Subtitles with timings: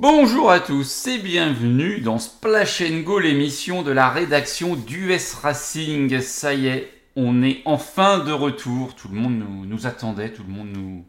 [0.00, 6.22] Bonjour à tous et bienvenue dans Splash Go, l'émission de la rédaction d'US Racing.
[6.22, 8.94] Ça y est, on est enfin de retour.
[8.94, 11.04] Tout le monde nous, attendait, tout le monde nous,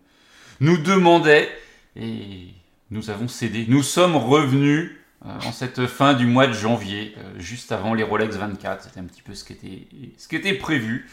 [0.59, 1.49] nous demandait
[1.95, 2.49] et
[2.89, 3.63] nous avons cédé.
[3.69, 4.91] Nous sommes revenus
[5.25, 8.83] euh, en cette fin du mois de janvier, euh, juste avant les Rolex 24.
[8.83, 9.87] C'était un petit peu ce qui
[10.17, 11.09] ce qui était prévu.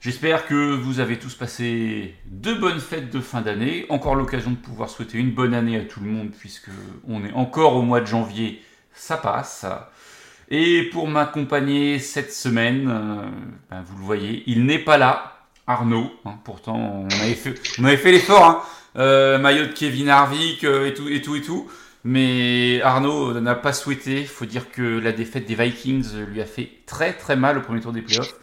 [0.00, 3.84] J'espère que vous avez tous passé de bonnes fêtes de fin d'année.
[3.88, 6.70] Encore l'occasion de pouvoir souhaiter une bonne année à tout le monde puisque
[7.08, 8.62] on est encore au mois de janvier.
[8.94, 9.66] Ça passe.
[10.50, 13.28] Et pour m'accompagner cette semaine, euh,
[13.70, 15.34] ben, vous le voyez, il n'est pas là.
[15.66, 16.38] Arnaud, hein.
[16.44, 18.62] pourtant on avait fait, on avait fait l'effort, hein.
[18.96, 21.68] euh, maillot de Kevin Harvick euh, et tout et tout et tout.
[22.04, 24.20] Mais Arnaud n'a pas souhaité.
[24.20, 27.62] Il faut dire que la défaite des Vikings lui a fait très très mal au
[27.62, 28.36] premier tour des playoffs.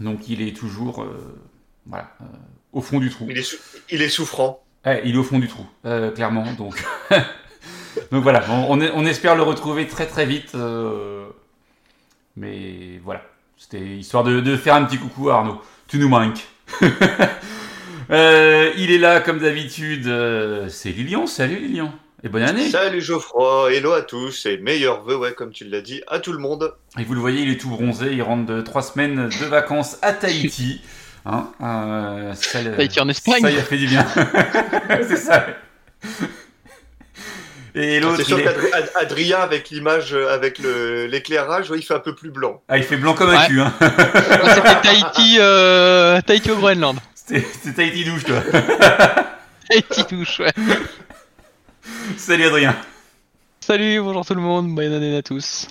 [0.00, 1.38] Donc il est toujours euh,
[1.86, 2.24] voilà, euh,
[2.72, 3.26] au fond du trou.
[3.30, 3.56] Il est, sou-
[3.90, 4.62] il est souffrant.
[4.84, 6.44] Ouais, il est au fond du trou, euh, clairement.
[6.52, 6.82] Donc,
[8.12, 10.54] donc voilà, on, espère le retrouver très très vite.
[12.36, 13.22] mais voilà,
[13.56, 15.60] c'était histoire de, de faire un petit coucou à Arnaud.
[15.88, 16.46] Tu nous manques.
[18.10, 20.04] Il est là comme d'habitude.
[20.68, 21.26] c'est Lilian.
[21.26, 21.92] Salut Lilian.
[22.22, 22.70] Et bonne année.
[22.70, 26.32] Salut Geoffroy, hello à tous et meilleurs vœux, ouais, comme tu l'as dit, à tout
[26.32, 26.74] le monde.
[26.98, 28.12] Et vous le voyez, il est tout bronzé.
[28.12, 30.80] Il rentre de trois semaines de vacances à Tahiti.
[31.26, 33.42] Hein, euh, ça, Tahiti en Espagne.
[33.42, 34.06] Ça, il a fait du bien.
[35.08, 35.46] c'est ça.
[37.74, 41.98] Et l'autre, C'est sûr qu'Adrien, avec l'image, euh, avec le- l'éclairage, ouais, il fait un
[42.00, 42.62] peu plus blanc.
[42.68, 43.46] ah, il fait blanc comme un Ouais.
[43.46, 43.60] cul.
[43.60, 43.74] Hein.
[43.78, 46.96] C'était Tahiti, euh, Tahiti au Groenland.
[47.14, 48.36] C'était c'était Tahiti douche, toi.
[49.68, 50.52] Tahiti touche, ouais.
[52.16, 52.76] Salut Adrien.
[53.60, 55.68] Salut, bonjour tout le monde, bonne année à tous.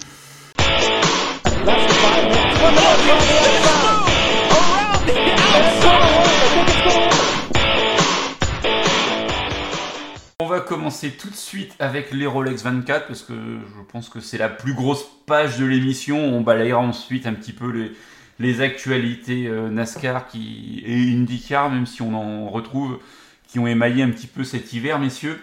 [10.39, 14.20] On va commencer tout de suite avec les Rolex 24 parce que je pense que
[14.20, 16.17] c'est la plus grosse page de l'émission.
[16.17, 17.92] On balayera ensuite un petit peu les,
[18.39, 22.99] les actualités euh, NASCAR qui, et IndyCar, même si on en retrouve,
[23.48, 25.39] qui ont émaillé un petit peu cet hiver, messieurs.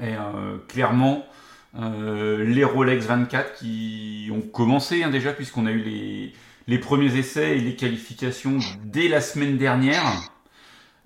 [0.00, 1.26] Et euh, clairement,
[1.78, 6.32] euh, les Rolex 24 qui ont commencé hein, déjà, puisqu'on a eu
[6.66, 10.02] les, premiers essais et les qualifications dès la semaine dernière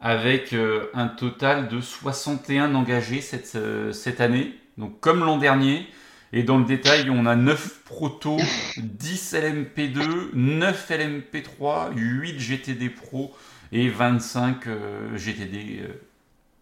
[0.01, 5.87] avec euh, un total de 61 engagés cette, année, donc comme l'an dernier.
[6.33, 8.37] Et dans le détail, on a 9 proto,
[8.77, 13.35] 10 LMP2, 9 LMP3, 8 GTD Pro
[13.73, 15.83] et 25 euh, GTD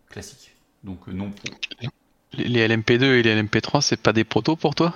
[0.09, 0.55] classiques.
[0.85, 1.53] Donc non pro.
[2.37, 4.95] Les, les LMP2 et les LMP3, c'est pas des protos pour toi?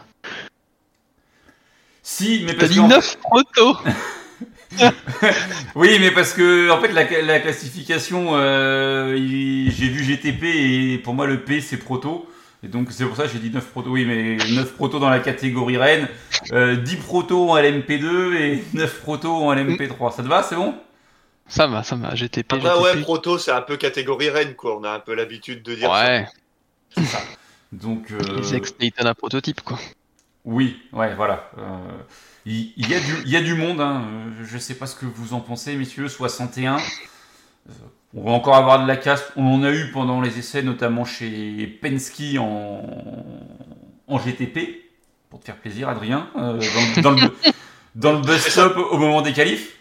[2.03, 3.77] Si, mais T'as parce dit qu'en 9 protos
[5.75, 11.15] Oui, mais parce que en fait la, la classification, euh, j'ai vu GTP et pour
[11.15, 12.29] moi le P c'est proto.
[12.65, 13.91] Et donc c'est pour ça que j'ai dit 9 proto.
[13.91, 16.09] Oui, mais 9 proto dans la catégorie Rennes,
[16.53, 20.15] euh, 10 proto en LMP2 et 9 proto en LMP3.
[20.17, 20.75] Ça te va, c'est bon?
[21.49, 23.03] Ça va, ça va, GTP, Après, ouais, GTP.
[23.03, 24.79] proto, c'est un peu catégorie reine, quoi.
[24.79, 26.25] On a un peu l'habitude de dire ça.
[26.97, 27.05] Ouais,
[27.73, 29.79] Donc euh, ex-Daytona prototype, quoi.
[30.45, 31.51] oui, ouais, voilà.
[31.59, 31.79] Euh,
[32.45, 33.81] Il y, a du, il y a du monde.
[33.81, 34.03] Hein.
[34.41, 36.09] euh, Je sais pas ce que vous en pensez, messieurs.
[36.09, 36.77] 61.
[36.77, 37.73] Euh,
[38.15, 39.25] On va encore avoir de la casse.
[39.37, 42.83] On en a eu pendant les essais, notamment chez Penske en,
[44.09, 44.83] en GTP.
[45.31, 46.29] Pour te faire plaisir, Adrien.
[46.37, 46.61] euh,
[46.97, 47.35] dans, dans le,
[47.95, 49.77] dans le bus stop au moment des qualifs.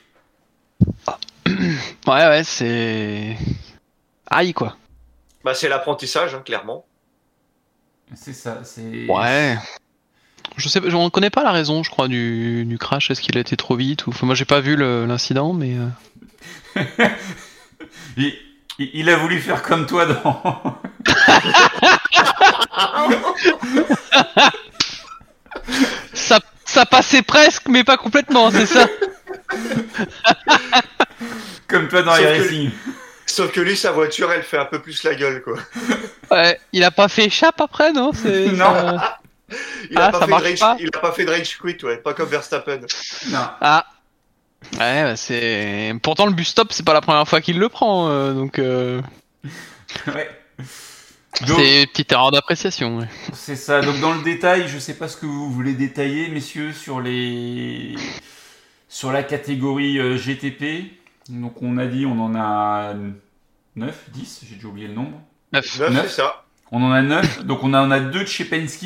[2.08, 3.38] Ouais, ouais, c'est...
[4.30, 4.76] Aïe, quoi.
[5.44, 6.86] Bah, c'est l'apprentissage, hein, clairement.
[8.16, 8.62] C'est ça.
[8.64, 9.08] C'est.
[9.08, 9.58] Ouais.
[10.58, 13.10] Je sais pas, on connaît pas la raison, je crois, du, du crash.
[13.10, 14.10] Est-ce qu'il a été trop vite ou...
[14.10, 15.76] Enfin, moi, j'ai pas vu l'incident, mais...
[16.76, 16.84] euh,
[18.18, 18.34] Il,
[18.94, 20.82] il- a voulu faire comme toi dans.
[26.14, 28.88] Ça, ça passait presque, mais pas complètement, c'est ça
[31.68, 32.70] comme toi dans Sauf les que- racing.
[33.26, 35.58] Sauf que lui, sa voiture, elle fait un peu plus la gueule, quoi.
[36.32, 38.12] Ouais, il a pas fait échappe après, non
[38.54, 38.98] Non.
[38.98, 39.20] ça-
[39.90, 41.98] Il a, Ah, pas, fait rage, pas il a pas fait de rage quit, ouais.
[41.98, 42.80] Pas comme Verstappen.
[43.30, 43.48] Non.
[43.60, 43.86] Ah
[44.80, 45.94] Ouais, bah c'est...
[46.04, 48.60] Pourtant, le bus stop, c'est pas la première fois qu'il le prend, euh, donc...
[48.60, 49.02] euh,
[50.08, 50.30] Ouais.
[51.34, 53.08] C'est une petite erreur d'appréciation, ouais.
[53.34, 53.82] C'est ça.
[53.82, 57.96] Donc dans le détail, je sais pas ce que vous voulez détailler, messieurs, sur les
[58.90, 60.92] sur la catégorie euh, GTP.
[61.30, 62.94] Donc on a dit, on en a
[63.76, 65.20] 9, 10, j'ai déjà oublié le nombre.
[65.54, 65.80] Neuf.
[65.80, 66.04] Neuf, Neuf.
[66.08, 66.46] c'est ça.
[66.72, 68.86] On en a 9, donc on en a deux de chez Penske,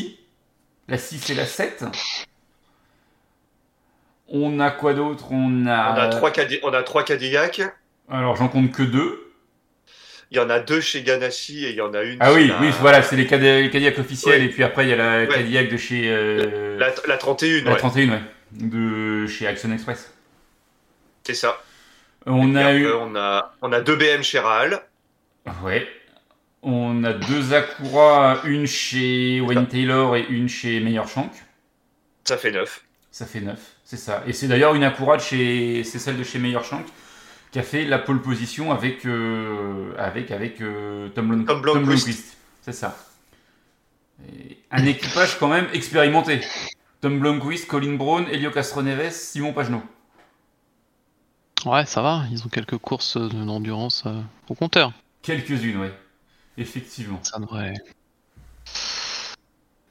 [0.87, 1.85] la 6 et la 7.
[4.27, 5.31] On a quoi d'autre?
[5.31, 7.61] On a, On a trois, Cadi- on a trois Cadillac.
[8.09, 9.21] Alors j'en compte que deux.
[10.31, 12.17] Il y en a deux chez Ganassi et il y en a une.
[12.19, 14.45] Ah oui, chez la- oui, voilà, c'est les, Cadi- les Cadillac officiels Ouais.
[14.47, 15.27] et puis après il y a la Ouais.
[15.27, 18.21] Cadillac de chez euh, La, la 31, la ouais, 31, ouais,
[18.53, 20.11] de chez Action Express.
[21.23, 21.61] c'est ça.
[22.25, 24.81] On Et a eu, on a, on a deux BM chez Rahal.
[25.63, 25.87] ouais,
[26.65, 31.31] on a deux Acura, une chez Wayne Taylor et une chez Meyer Shank.
[32.25, 32.83] Ça fait neuf.
[33.11, 34.23] Ça fait 9, c'est ça.
[34.27, 36.85] Et c'est d'ailleurs une Acura de chez, c'est celle de chez Meyer Shank
[37.51, 41.85] qui a fait la pole position avec euh, avec avec euh, Tom, Blom- Tom Blomqvist.
[41.85, 42.37] Blomqvist.
[42.61, 42.97] C'est ça.
[44.27, 46.41] Et un équipage quand même expérimenté.
[46.99, 49.83] Tom Blomqvist, Colin Brown, Elio Castroneves, Simon Pagenaud.
[51.65, 54.19] Ouais, ça va, ils ont quelques courses d'endurance euh,
[54.49, 54.91] au compteur.
[55.21, 55.93] Quelques-unes, ouais.
[56.57, 57.19] Effectivement.
[57.23, 57.73] Ça devrait.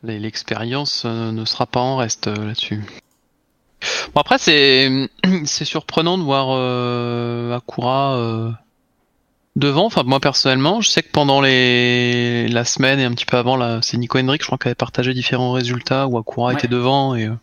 [0.03, 2.83] L'expérience euh, ne sera pas en reste euh, là-dessus.
[4.15, 5.09] Bon, après, c'est
[5.47, 8.51] c'est surprenant de voir euh, Akura euh,
[9.57, 9.87] devant.
[9.87, 13.57] Enfin, moi personnellement, je sais que pendant les la semaine et un petit peu avant,
[13.57, 16.55] là, c'est Nico Hendrick, je crois, qui avait partagé différents résultats où Akura Ouais.
[16.55, 17.35] était devant et euh,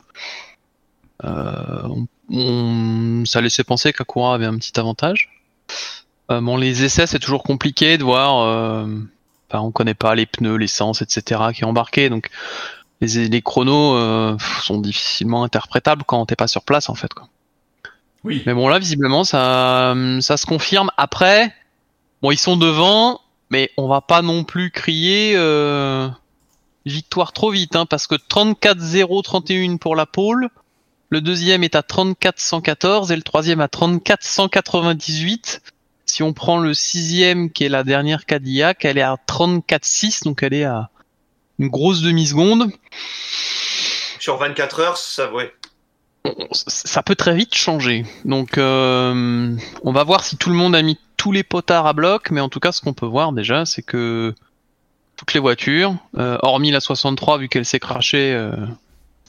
[1.26, 5.30] euh, on- on- ça laissait penser qu'Akura avait un petit avantage.
[6.32, 8.40] Euh, bon, les essais, c'est toujours compliqué de voir.
[8.42, 8.88] euh,
[9.50, 11.42] Enfin, on connaît pas les pneus, l'essence, etc.
[11.54, 12.30] qui est embarqué, donc
[13.02, 17.14] les, les chronos euh, sont difficilement interprétables quand t'es pas sur place en fait.
[17.14, 17.28] Quoi.
[18.24, 18.44] Oui.
[18.46, 20.90] Mais bon là, visiblement, ça, ça se confirme.
[20.96, 21.54] Après,
[22.22, 23.20] bon, ils sont devant,
[23.50, 26.08] mais on va pas non plus crier euh,
[26.86, 30.48] victoire trop vite, hein, parce que 34-0-31 pour la pole,
[31.10, 35.60] le deuxième est à 34-114 et le troisième à 34-198.
[36.12, 40.44] Si on prend le sixième, qui est la dernière Cadillac, elle est à 34-6, donc
[40.44, 40.90] elle est à
[41.58, 42.70] une grosse demi-seconde.
[44.20, 45.54] Sur 24 heures, ça, ouais.
[46.52, 48.06] ça peut très vite changer.
[48.26, 51.94] Donc, euh, on va voir si tout le monde a mis tous les potards à
[51.94, 54.36] bloc, mais en tout cas, ce qu'on peut voir déjà, c'est que
[55.16, 58.52] toutes les voitures, euh, hormis la 63, vu qu'elle s'est crachée, euh,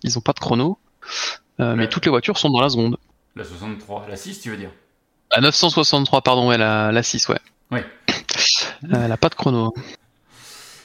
[0.03, 0.79] ils ont pas de chrono,
[1.61, 2.97] euh, mais toutes les voitures sont dans la seconde.
[3.37, 4.71] La 63, la 6, tu veux dire?
[5.33, 7.39] La 963, pardon, ouais, la, la 6, ouais.
[7.71, 7.85] Ouais.
[8.85, 9.73] Euh, elle a pas de chrono.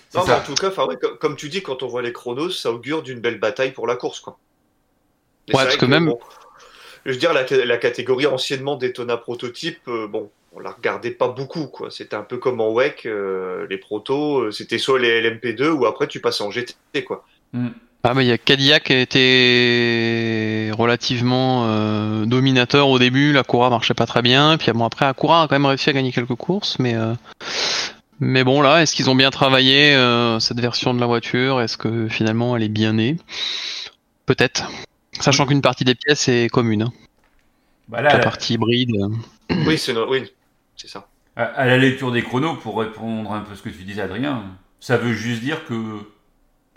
[0.09, 2.13] C'est Non, mais en tout cas, ouais, comme, comme tu dis, quand on voit les
[2.13, 4.37] chronos, ça augure d'une belle bataille pour la course, quoi.
[5.49, 6.19] Mais Ouais, parce que même- bon,
[7.05, 11.27] je veux dire, la, la catégorie anciennement Daytona prototype, euh, bon, on la regardait pas
[11.27, 11.91] beaucoup, quoi.
[11.91, 15.85] C'était un peu comme en WEC, euh, les protos, euh, c'était soit les LMP2 ou
[15.85, 17.25] après tu passes en GT, quoi.
[17.53, 17.69] Hmm.
[18.03, 23.43] Ah bah il y a Cadillac qui a été relativement euh, dominateur au début, la
[23.43, 26.13] Cura marchait pas très bien, puis bon après Acura a quand même réussi à gagner
[26.13, 27.13] quelques courses, mais euh,
[28.21, 31.59] mais bon là, est-ce qu'ils ont bien travaillé euh, cette version de la voiture?
[31.59, 33.17] Est-ce que finalement elle est bien née?
[34.25, 34.71] Peut-être.
[35.19, 36.93] Sachant qu'une partie des pièces est commune, hein.
[37.89, 38.91] Bah là, la la- partie hybride.
[39.65, 40.23] Oui, c'est no- oui,
[40.77, 41.07] c'est ça.
[41.35, 44.01] à, à la lecture des chronos, pour répondre un peu à ce que tu disais,
[44.01, 44.43] Adrien,
[44.79, 45.73] ça veut juste dire que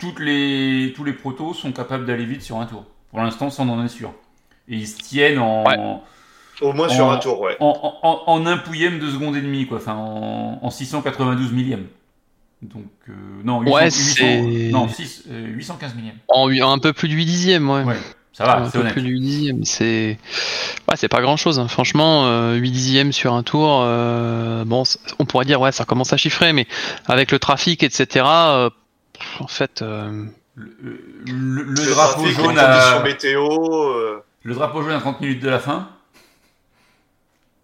[0.01, 2.83] toutes les, tous les protos sont capables d'aller vite sur un tour.
[3.11, 4.11] Pour l'instant, ça on en est sûr.
[4.67, 5.77] Et ils se tiennent en, Ouais.
[6.61, 7.55] Au moins sur un tour, ouais.
[7.59, 9.77] en, en, en un pouillème de seconde et demie, quoi.
[9.77, 11.85] Enfin, en, en 692 millième.
[12.61, 13.13] Donc, euh,
[13.43, 16.15] non, 800, Ouais, 800, c'est- non, 6, euh, 815 millième.
[16.27, 17.83] En un peu plus de 8 dixièmes, ouais.
[17.83, 17.95] Ouais,
[18.33, 20.19] ça va, un c'est peu plus de 8 dixièmes, c'est
[20.87, 21.65] ouais, c'est pas grand chose.
[21.67, 24.83] Franchement, euh, 8 dixièmes sur un tour, euh, bon,
[25.17, 26.67] on pourrait dire ouais, ça commence à chiffrer, mais
[27.07, 28.23] avec le trafic, etc.
[29.41, 34.99] euh, en fait, euh, Le, le- drapeau jaune à, météo, euh, le drapeau jaune à
[34.99, 35.89] 30 minutes de la fin.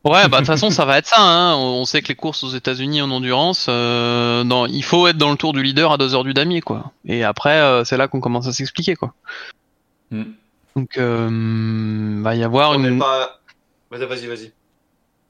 [0.04, 1.20] ouais, bah de toute façon, ça va être ça.
[1.20, 1.56] Hein.
[1.56, 5.38] On sait que les courses aux États-Unis en endurance, euh, il faut être dans le
[5.38, 6.92] tour du leader à 2 heures du damier, quoi.
[7.06, 9.14] Et après, euh, c'est là qu'on commence à s'expliquer, quoi.
[10.12, 10.24] Hmm.
[10.76, 13.40] Donc, euh, va y avoir on une, pas.
[13.92, 14.52] Vas-y, vas-y.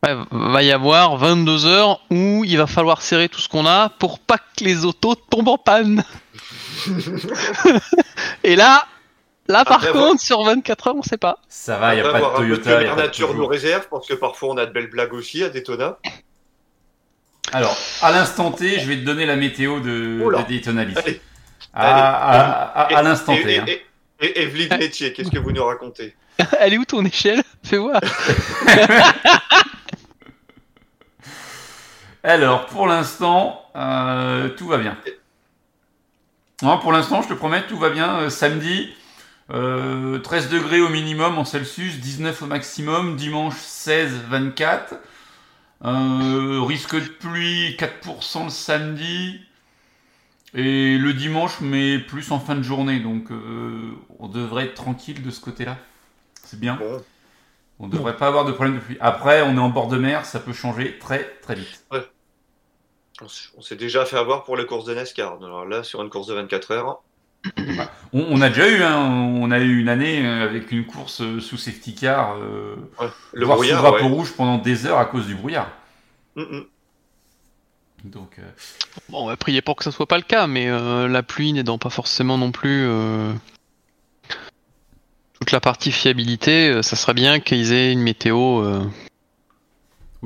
[0.05, 3.89] Ouais, va y avoir 22 heures où il va falloir serrer tout ce qu'on a
[3.89, 6.03] pour pas que les autos tombent en panne.
[8.43, 8.85] Et là,
[9.47, 11.39] là par Après, contre, sur 24 heures, on sait pas.
[11.49, 12.71] Ça va, il n'y a pas de Toyota.
[12.71, 14.89] y a Mère pas de nature nous réserve, parce que parfois on a de belles
[14.89, 15.97] blagues aussi à Daytona.
[17.53, 20.43] Alors, à l'instant T, je vais te donner la météo de, Oula.
[20.43, 20.97] de Daytona Beach.
[20.97, 21.21] Allez.
[21.73, 23.53] À, à- à- à Et- l'instant et- T.
[23.53, 23.65] et- hein.
[23.67, 23.83] et-
[24.19, 26.15] Et Evelyne Métier, qu'est-ce que vous nous racontez?
[26.59, 27.43] Elle est où ton échelle?
[27.63, 28.01] Fais voir.
[32.23, 34.97] Alors, pour l'instant, euh, tout va bien.
[36.63, 38.19] Non, pour l'instant, je te promets, tout va bien.
[38.21, 38.89] Euh, samedi,
[39.51, 43.15] euh, 13 degrés au minimum en Celsius, 19 au maximum.
[43.15, 44.95] Dimanche, 16, 24.
[45.85, 49.41] Euh, risque de pluie, 4% le samedi.
[50.53, 52.99] Et le dimanche, mais plus en fin de journée.
[52.99, 55.77] Donc, euh, on devrait être tranquille de ce côté-là.
[56.43, 56.85] C'est bien.
[57.79, 58.97] On ne devrait pas avoir de problème de pluie.
[59.01, 61.85] Après, on est en bord de mer, ça peut changer très très vite.
[61.91, 62.05] On s-
[63.21, 65.37] On s'est déjà fait avoir pour les courses de NASCAR.
[65.43, 67.01] Alors là, sur une course de 24 heures,
[68.13, 68.97] On, on a déjà eu, hein,
[69.39, 73.07] on a eu une année euh, avec une course euh, sous safety car, euh, ouais,
[73.33, 74.09] le voire sous drapeau ouais.
[74.09, 75.69] rouge pendant des heures à cause du brouillard.
[76.35, 76.65] Mm, mm.
[78.05, 78.43] Donc, euh,
[79.09, 81.51] Bon, on va prier pour que ça soit pas le cas, mais euh, la pluie
[81.53, 83.33] n'aidant pas forcément non plus euh,
[85.39, 88.81] toute la partie fiabilité, ça serait bien qu'ils aient une météo euh,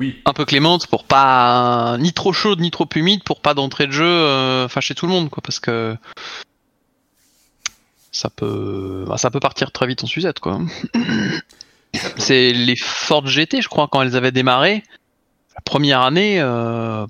[0.02, 3.86] oui, un peu clémente pour pas ni trop chaude ni trop humide pour pas d'entrée
[3.86, 5.96] de jeu euh, fâcher tout le monde, quoi, parce que
[8.10, 10.60] ça peut, bah, ça peut partir très vite en Suzette, quoi.
[12.16, 14.82] C'est les Ford GT, je crois, quand elles avaient démarré.
[15.54, 17.06] La première année, euh,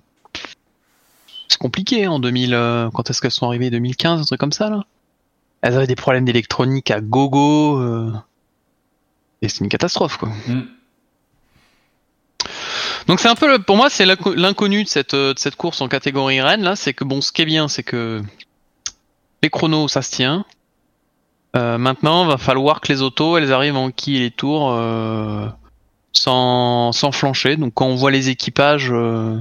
[1.48, 2.52] c'est compliqué en 2000.
[2.52, 4.84] euh, quand est-ce qu'elles sont arrivées 2015, un truc comme ça, là
[5.62, 7.80] Elles avaient des problèmes d'électronique à gogo.
[9.40, 10.28] et c'est une catastrophe, quoi.
[10.46, 10.62] Mm.
[13.08, 15.56] Donc c'est un peu, le- pour moi, c'est l'inco- l'inconnu de cette, euh, de cette
[15.56, 16.76] course en catégorie Rennes, là.
[16.76, 18.22] C'est que, bon, ce qui est bien, c'est que
[19.42, 20.44] les chronos, ça se tient.
[21.56, 25.46] Euh, maintenant, va falloir que les autos, elles arrivent en qui et les tours euh,
[26.12, 27.56] sans, sans flancher.
[27.56, 29.36] Donc quand on voit les équipages, euh,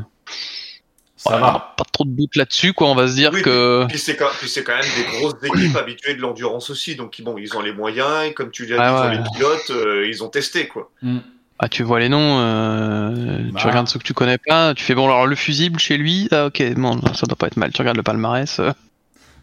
[1.15, 1.47] ça ouais, on va.
[1.53, 2.89] a pas trop de doute là-dessus, quoi.
[2.89, 5.35] On va se dire Oui, que Puis c'est quand, puis c'est quand même des grosses
[5.43, 6.95] équipes habituées de l'endurance aussi.
[6.95, 8.25] Donc, bon, ils ont les moyens.
[8.25, 9.23] Et comme tu l'as Ouais, dit, ils ont ouais.
[9.23, 9.69] les pilotes.
[9.69, 10.91] euh, ils ont testé, quoi.
[11.03, 11.19] Mm.
[11.63, 13.59] Ah, tu vois les noms, euh, Bah.
[13.59, 16.27] tu regardes ceux que tu connais pas, tu fais bon alors le fusible chez lui,
[16.31, 17.71] ah ok, bon ça doit pas être mal.
[17.71, 18.59] Tu regardes le palmarès.
[18.59, 18.71] euh,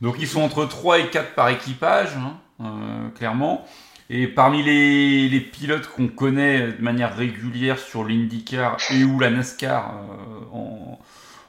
[0.03, 3.65] Donc ils sont entre 3 et 4 par équipage, hein, euh, clairement.
[4.11, 9.29] Et parmi les, les pilotes qu'on connaît de manière régulière sur l'IndyCar et ou la
[9.31, 9.93] NASCAR
[10.53, 10.99] en,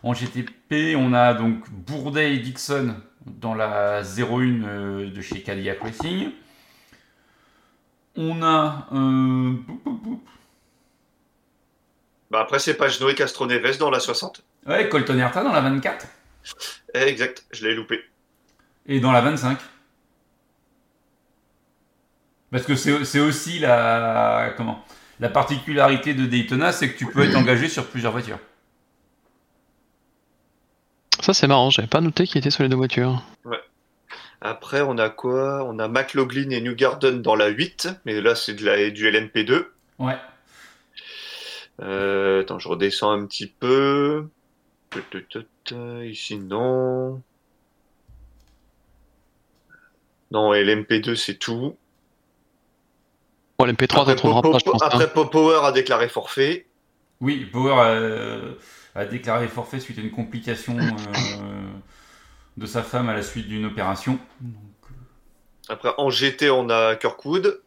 [0.03, 2.95] en GTP, on a donc Bourdet et Dixon
[3.25, 6.31] dans la 01 euh, de chez Cadillac Racing.
[8.17, 8.87] On a...
[8.93, 9.53] euh.
[12.31, 14.41] Bah, après, c'est pas Genoé Castroneves dans la 60.
[14.67, 16.05] ouais, Colton Herta dans la 24
[16.93, 17.99] Eh, exact, je l'ai loupé.
[18.87, 19.57] et dans la 25.
[22.51, 24.83] Parce que c'est c'est aussi la comment
[25.19, 28.39] la particularité de Daytona, c'est que tu peux être engagé sur plusieurs voitures.
[31.21, 33.21] Ça c'est marrant, j'avais pas noté qu'il était sur les deux voitures.
[34.41, 35.65] Après, on a quoi?
[35.65, 39.65] On a McLaughlin et Newgarden dans la 8, mais là, c'est de la, du LMP2.
[39.99, 40.15] Ouais.
[41.81, 44.27] Euh, attends, je redescends un petit peu.
[44.89, 45.47] Tut,
[46.05, 47.21] Ici, non.
[50.31, 51.75] Non, LMP2, c'est tout.
[53.57, 54.81] Bon, l'MP3 t'en Après, trouveras Pop- pas, je pense.
[54.81, 54.87] hein.
[54.91, 56.67] après, Pop Power a déclaré forfait.
[57.21, 58.53] Oui, Power euh,
[58.95, 61.67] a déclaré forfait suite à une complication euh,
[62.57, 64.13] de sa femme à la suite d'une opération.
[64.39, 64.53] Donc,
[64.91, 67.61] euh, Après, en GT, on a Kirkwood.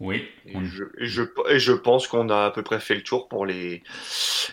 [0.00, 0.26] Oui.
[0.46, 3.02] Et on- je, et je, et je pense qu'on a à peu près fait le
[3.02, 3.82] tour pour les,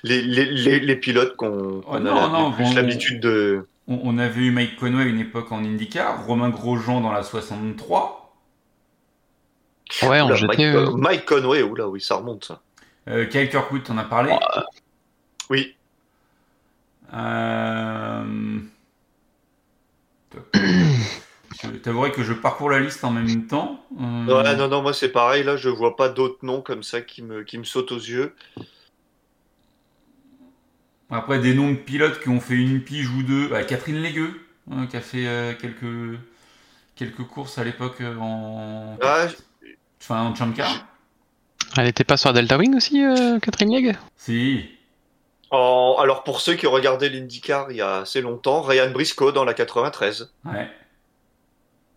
[0.03, 3.67] les, les, les, les pilotes qu'on Oh, a la- non, plus bon, l'habitude de.
[3.87, 7.23] On, on avait eu Mike Conway à une époque en IndyCar, Romain Grosjean dans la
[7.23, 8.35] 63,
[10.03, 10.47] Ouais, GT.
[10.47, 12.61] Mike, euh, Mike Conway, oula, oui, ça remonte ça.
[13.07, 14.33] euh, Kyle Kirkwood, t'en as parlé?
[15.49, 15.75] Oui,
[17.13, 18.59] Euh...
[21.63, 23.83] Je t'avouerai que je parcours la liste en même temps.
[23.99, 27.01] Euh, Ouais, non, non, moi c'est pareil, là je vois pas d'autres noms comme ça
[27.01, 28.35] qui me, qui me sautent aux yeux.
[31.09, 33.47] Après, des noms de pilotes qui ont fait une pige ou deux.
[33.47, 36.19] Bah, Catherine Légueux, hein, qui a fait euh, quelques,
[36.95, 38.97] quelques courses à l'époque euh, en...
[39.01, 39.27] Ah,
[40.01, 40.69] Enfin, en Champ Car.
[41.77, 44.65] Elle était pas sur Delta Wing aussi, euh, Catherine Legge Si.
[45.49, 49.31] en- alors pour ceux qui ont regardé l'IndyCar il y a assez longtemps, Ryan Briscoe
[49.33, 50.31] dans la 93.
[50.45, 50.69] Ouais.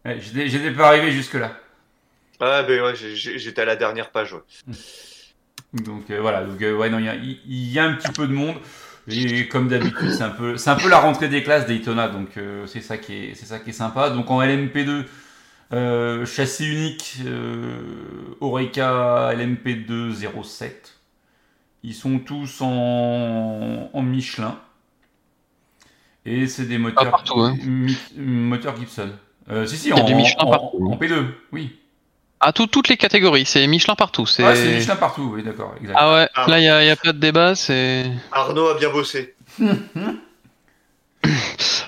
[0.04, 1.56] Ouais, J'étais pas arrivé jusque-là.
[2.40, 4.32] Ah ben ouais, j'étais à la dernière page.
[4.34, 4.40] ouais.
[5.74, 8.32] Donc euh, voilà, donc euh, ouais, non, il y a, y un petit peu de
[8.32, 8.56] monde.
[9.08, 12.36] Et comme d'habitude, c'est un peu, c'est un peu la rentrée des classes Daytona, donc
[12.36, 14.10] euh, c'est ça qui est, c'est ça qui est sympa.
[14.10, 15.04] Donc en LMP2,
[15.72, 17.80] euh, châssis unique, euh,
[18.40, 20.12] Oreca LMP2
[20.44, 20.98] 07.
[21.82, 24.58] Ils sont tous en, en Michelin.
[26.26, 27.56] Et c'est des moteurs, partout, hein.
[27.64, 29.10] Mi- moteurs Gibson.
[29.50, 30.90] Euh, si si, y a en, du Michelin en- partout.
[30.92, 31.76] en P2, oui.
[32.40, 34.24] Ah, tout- toutes les catégories, c'est Michelin partout.
[34.26, 34.44] C'est...
[34.44, 35.94] Ah, c'est Michelin partout, oui, d'accord, exact.
[35.98, 36.46] Ah ouais, Ah.
[36.48, 38.10] là il y a, y a pas de débat, c'est.
[38.32, 39.34] Arnaud a bien bossé.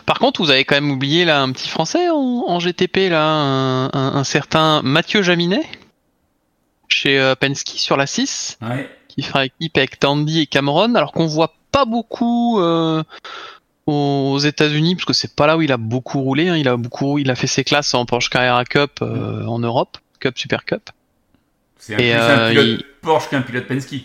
[0.04, 3.25] Par contre, vous avez quand même oublié là un petit français en, en GTP là,
[3.25, 5.64] un, un- un certain Mathieu Jaminet
[6.88, 8.90] chez euh, Penske sur la 6, Ouais.
[9.09, 13.02] qui fera équipe avec Tandy et Cameron, alors qu'on voit pas beaucoup euh,
[13.87, 16.49] aux États-Unis, parce que c'est pas là où il a beaucoup roulé.
[16.49, 16.57] hein.
[16.57, 19.99] Il a beaucoup, il a fait ses classes en Porsche Carrera Cup euh, en Europe,
[20.21, 20.91] Cup Super Cup.
[21.79, 23.97] C'est un, un euh, pilote il- Porsche qu'un pilote Penske.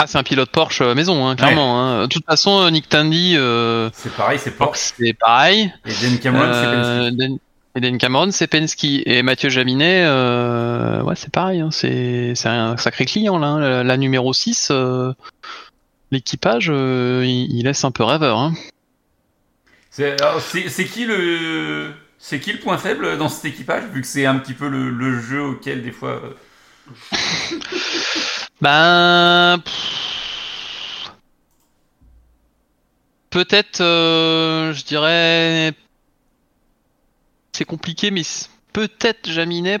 [0.00, 1.80] Ah, c'est un pilote Porsche euh, maison, hein, clairement.
[1.80, 2.02] hein.
[2.02, 4.94] De toute façon, euh, Nick Tandy, euh, C'est pareil, c'est Porsche.
[4.98, 5.72] c'est pareil.
[5.86, 7.16] Et Dan Cameron, c'est Penske.
[7.16, 7.38] Dan-
[7.76, 8.84] et Dan Cameron, c'est Penske.
[9.06, 11.60] Et Mathieu Jaminet, euh, ouais, c'est pareil.
[11.60, 11.68] hein.
[11.70, 13.46] C'est c'est un sacré client, là.
[13.46, 13.60] hein.
[13.60, 15.12] La, la numéro 6, euh,
[16.12, 18.38] l'équipage, euh, il, il laisse un peu rêveur.
[18.38, 18.54] Hein.
[19.90, 20.14] C'est
[20.86, 21.92] qui le.
[22.18, 24.90] C'est qui le point faible dans cet équipage, vu que c'est un petit peu le,
[24.90, 26.22] le jeu auquel des fois.
[26.22, 26.34] euh,
[28.60, 29.58] Ben.
[29.64, 31.12] pff,
[33.30, 35.72] Peut-être, euh, je dirais.
[37.52, 38.22] C'est compliqué, mais
[38.72, 39.80] peut-être Jaminet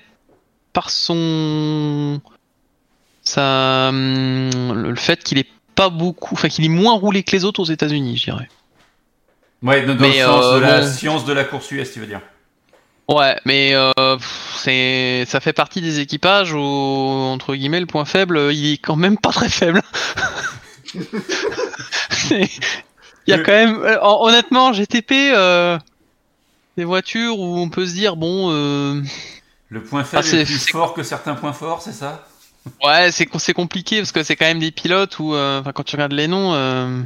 [0.72, 2.20] par son.
[3.36, 6.34] Hum, le fait qu'il est pas beaucoup.
[6.34, 8.48] Enfin, qu'il est moins roulé que les autres aux États-Unis, je dirais.
[9.62, 10.86] Ouais, dans, dans Mais, le sens euh, de la bon.
[10.86, 12.20] science de la course US, tu veux dire.
[13.08, 14.16] Ouais, mais euh,
[14.56, 18.78] c'est ça fait partie des équipages où entre guillemets le point faible, euh, il est
[18.78, 19.82] quand même pas très faible.
[22.30, 25.78] Il y a quand même euh, hon- honnêtement GTP euh,
[26.76, 29.02] des voitures où on peut se dire bon euh,
[29.68, 32.26] Le point faible Ah, est plus fort que certains points forts, c'est ça?
[32.84, 35.82] Ouais c'est c'est compliqué parce que c'est quand même des pilotes où euh, enfin, quand
[35.82, 37.02] tu regardes les noms euh,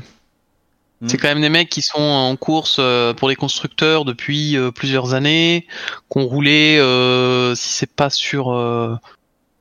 [1.00, 1.08] Mm.
[1.08, 4.70] c'est quand même des mecs qui sont en course euh, pour les constructeurs depuis euh,
[4.70, 5.66] plusieurs années,
[6.10, 8.96] qui ont roulé, euh, si c'est pas sur euh,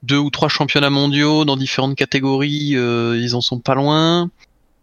[0.03, 4.29] deux ou trois championnats mondiaux dans différentes catégories, euh, ils en sont pas loin.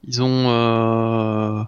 [0.06, 1.62] Ils ont, euh,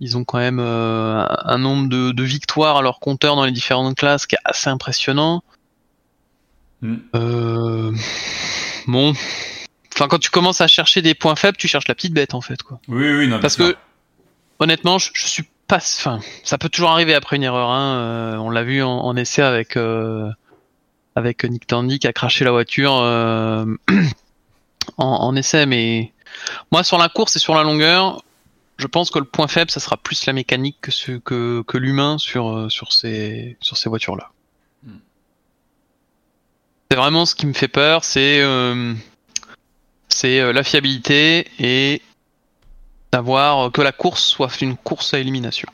[0.00, 3.52] ils ont quand même euh, un nombre de, de victoires à leur compteur dans les
[3.52, 5.42] différentes classes qui est assez impressionnant.
[6.82, 6.96] Mm.
[7.14, 7.92] Euh,
[8.86, 9.12] bon,
[9.94, 12.40] enfin quand tu commences à chercher des points faibles, tu cherches la petite bête en
[12.40, 12.80] fait quoi.
[12.88, 13.40] Oui, oui, non.
[13.40, 13.76] Parce que
[14.58, 15.76] honnêtement, je, je suis pas.
[15.76, 17.70] Enfin, ça peut toujours arriver après une erreur.
[17.70, 17.96] Hein.
[17.96, 20.30] euh, on l'a vu en, en essai avec euh,
[21.16, 23.64] avec Nick Tandy qui a craché la voiture euh,
[24.96, 25.66] en, en essai.
[25.66, 26.12] Mais
[26.72, 28.22] moi, sur la course et sur la longueur,
[28.78, 31.78] je pense que le point faible, ça sera plus la mécanique que ce, que, que
[31.78, 34.30] l'humain sur euh, sur ces sur ces voitures là.
[36.90, 38.94] C'est vraiment ce qui me fait peur, c'est euh,
[40.08, 42.02] c'est euh, la fiabilité et
[43.12, 45.68] d'avoir euh, que la course soit une course à élimination.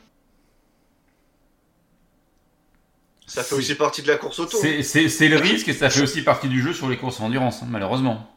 [3.25, 4.57] Ça fait aussi partie de la course auto.
[4.61, 7.63] C'est- le risque et ça fait aussi partie du jeu sur les courses en endurance,
[7.63, 8.31] hein, malheureusement.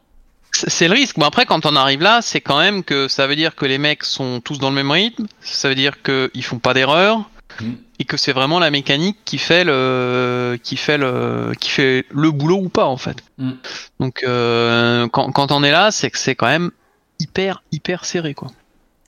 [0.51, 1.17] C'est c'est le risque.
[1.19, 3.77] Bon après, quand on arrive là, c'est quand même que ça veut dire que les
[3.77, 5.27] mecs sont tous dans le même rythme.
[5.41, 7.71] Ça veut dire qu'ils font pas d'erreur Mm.
[7.99, 12.31] et que c'est vraiment la mécanique qui fait le qui fait le qui fait le
[12.31, 13.23] boulot ou pas en fait.
[13.37, 13.51] Mm.
[13.99, 16.71] Donc euh, quand quand on est là, c'est que c'est quand même
[17.19, 18.49] hyper hyper serré quoi.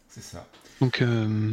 [0.10, 0.46] C'est ça.
[0.82, 1.52] Donc euh,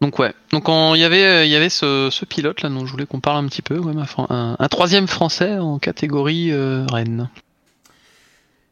[0.00, 0.34] donc ouais.
[0.52, 3.06] Donc on- il y avait il y avait ce, ce pilote là dont je voulais
[3.06, 6.84] qu'on parle un petit peu, ouais, ma fran- un, un troisième français en catégorie euh,
[6.90, 7.28] Rennes.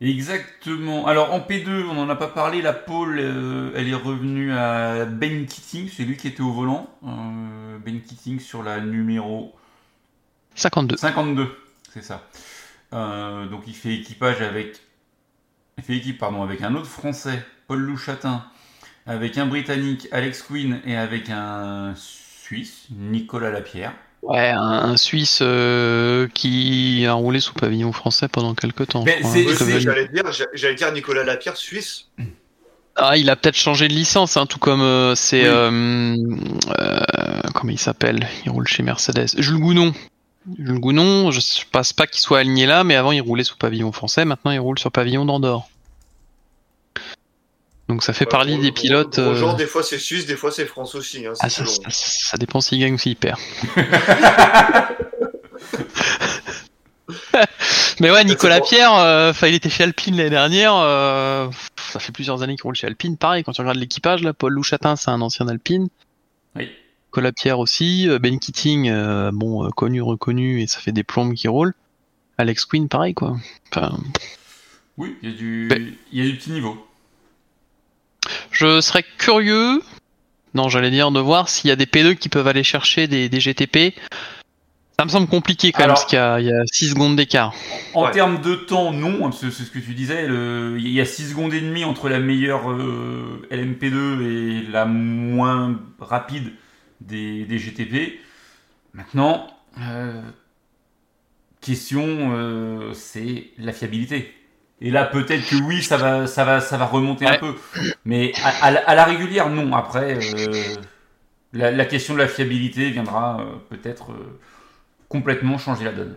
[0.00, 1.06] Exactement.
[1.06, 5.04] Alors en P2, on n'en a pas parlé, la pole, euh, elle est revenue à
[5.04, 6.88] Ben Keating, c'est lui qui était au volant.
[7.06, 9.54] Euh, ben Keating sur la numéro
[10.54, 10.96] 52.
[10.96, 11.54] 52,
[11.92, 12.26] c'est ça.
[12.94, 14.80] Euh, donc il fait équipage avec,
[15.76, 18.46] il fait équipe pardon avec un autre Français, Paul Louchatin,
[19.06, 23.92] avec un Britannique, Alex Quinn, et avec un Suisse, Nicolas Lapierre.
[24.22, 29.02] Ouais, un, un Suisse euh, qui a roulé sous pavillon français pendant quelques temps.
[29.04, 32.09] Mais c'est- hein, j'allais dire, j'allais dire Nicolas Lapierre, Suisse.
[32.96, 35.46] Ah, il a peut-être changé de licence, hein, tout comme euh, c'est Oui.
[35.48, 36.16] euh,
[37.54, 38.28] comment il s'appelle?
[38.44, 39.28] Il roule chez Mercedes.
[39.38, 39.94] Jules Gounon.
[40.59, 43.56] Jules Gounon, je ne pense pas qu'il soit aligné là, mais avant il roulait sous
[43.56, 45.69] pavillon français, maintenant il roule sur pavillon d'Andorre.
[47.90, 49.14] Donc ça fait Ouais, Gros- des pilotes.
[49.18, 51.26] Gros- euh, Grosjean, des fois c'est Suisse, des fois c'est France aussi.
[51.26, 51.90] Hein, ah, ça, selon.
[51.90, 53.37] ça- ça dépend s'il gagne ou s'il perd.
[58.00, 58.61] Mais ouais, Nicolas.
[58.61, 60.74] Pierre, euh, enfin, il était chez Alpine l'année dernière.
[60.76, 61.48] euh,
[61.92, 63.16] ça fait plusieurs années qu'il roule chez Alpine.
[63.16, 65.88] Pareil, quand tu regardes l'équipage, là, Paul Louchatin, c'est un ancien Alpine.
[66.57, 66.68] Oui.
[67.09, 68.09] Nicolas Pierre aussi.
[68.09, 71.74] euh, Ben Keating, euh, bon, euh, connu, reconnu, et ça fait des plombes qui roulent.
[72.38, 73.37] Alex Quinn, pareil, quoi.
[73.74, 73.98] Enfin,
[74.96, 75.68] Oui, il y a du,
[76.12, 76.87] il y a du petit niveau.
[78.52, 79.80] Je serais curieux,
[80.54, 83.28] non, j'allais dire, de voir s'il y a des P2 qui peuvent aller chercher des,
[83.28, 83.94] des GTP.
[84.98, 86.90] Ça me semble compliqué quand Alors- même, parce qu'il y a, il y a 6
[86.90, 87.54] secondes d'écart.
[87.94, 88.10] En Ouais.
[88.10, 90.26] termes de temps, non, hein, parce que c'est ce que tu disais.
[90.26, 94.84] le- Il y a 6 secondes et demie entre la meilleure euh, LMP2 et la
[94.84, 96.52] moins rapide
[97.00, 98.18] des, des GTP.
[98.92, 99.46] Maintenant,
[99.80, 100.20] euh,
[101.60, 104.34] question, euh, c'est la fiabilité.
[104.82, 107.54] Et là, peut-être que oui, ça va, ça va, ça va remonter un peu.
[108.04, 109.74] Mais à, à la- à la régulière, non.
[109.74, 110.74] Après, euh,
[111.52, 114.38] la, la question de la fiabilité viendra euh, peut-être euh,
[115.08, 116.16] complètement changer la donne.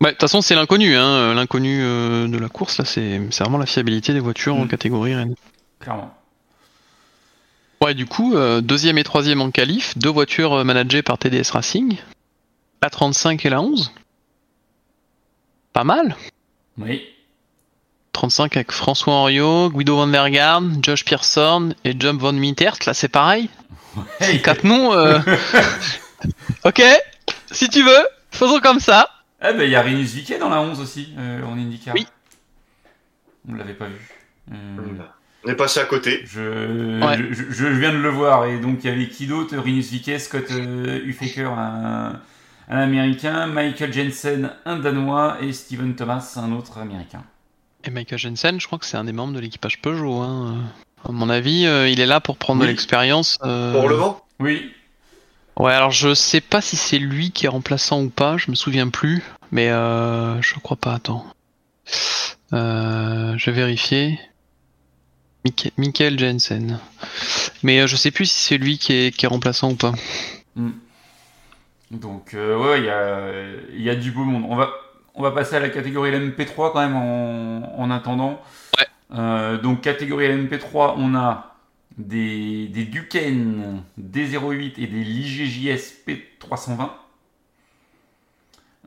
[0.00, 0.96] Ouais, de toute façon, c'est l'inconnu.
[0.96, 1.32] Hein.
[1.34, 4.68] L'inconnu de la course, là, c'est vraiment la fiabilité des voitures en Mm.
[4.68, 5.36] catégorie Rennes.
[5.78, 6.12] Clairement.
[7.80, 11.98] Ouais, du coup, deuxième et troisième en qualif, deux voitures managées par TDS Racing.
[12.82, 13.92] La 35 et la 11.
[15.72, 16.16] Pas mal.
[16.78, 17.02] Oui.
[18.12, 22.76] 35 avec François Henriot, Guido van der Garde, Josh Pearson et Jump von Mintert.
[22.86, 23.48] Là, c'est pareil.
[24.20, 24.40] Hey.
[24.42, 24.92] Quatre noms.
[24.92, 25.18] euh.
[26.64, 26.82] ok,
[27.50, 29.08] si tu veux, faisons comme ça.
[29.40, 31.94] Ah bah il y a Rinus Viquet dans la 11 aussi, euh, en IndyCar.
[31.94, 32.06] Oui.
[33.48, 34.08] On l'avait pas vu.
[34.52, 34.54] Euh,
[35.44, 36.22] On est passé à côté.
[36.26, 37.16] je, Ouais.
[37.18, 39.56] je, je- je viens de le voir et donc il y avait qui d'autre?
[39.56, 41.00] Rinus Viquet, Scott euh,
[41.48, 42.20] un,
[42.68, 47.22] un américain, Michael Jensen, un danois et Steven Thomas, un autre américain.
[47.84, 50.20] Et Michael Jensen, je crois que c'est un des membres de l'équipage Peugeot.
[50.20, 50.58] Hein.
[51.06, 52.70] À mon avis, euh, il est là pour prendre de Oui.
[52.70, 53.36] l'expérience.
[53.42, 54.24] euh, Pour le vent?
[54.40, 54.70] Oui,
[55.58, 58.56] Ouais, alors je sais pas si c'est lui qui est remplaçant ou pas, je me
[58.56, 60.94] souviens plus, mais euh, je crois pas.
[60.94, 61.26] Attends,
[62.54, 64.18] euh, je vais vérifier.
[65.76, 66.78] Michael Jensen,
[67.64, 69.92] mais euh, je sais plus si c'est lui qui est, qui est remplaçant ou pas.
[71.92, 73.32] Donc euh, ouais, il y a,
[73.76, 74.44] y a du beau monde.
[74.48, 74.70] On va,
[75.14, 78.40] on va passer à la catégorie LMP3 quand même en, en attendant.
[78.78, 78.86] Ouais.
[79.18, 81.56] Euh, donc catégorie LMP3, on a
[81.98, 86.90] des, des Duquesne D08 et des Ligé-JS P320.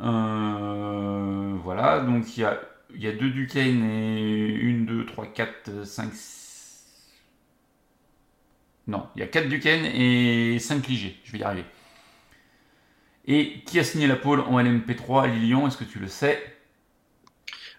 [0.01, 2.59] Euh, voilà, donc il y a,
[2.95, 7.11] y a deux Duquesne et 1, 2, 3, 4, 5, 6...
[8.87, 11.65] Non, il y a 4 Duquesne et 5 Ligé, je vais y arriver.
[13.27, 16.41] Et qui a signé la pole en LMP3 Lilian, est-ce que tu le sais?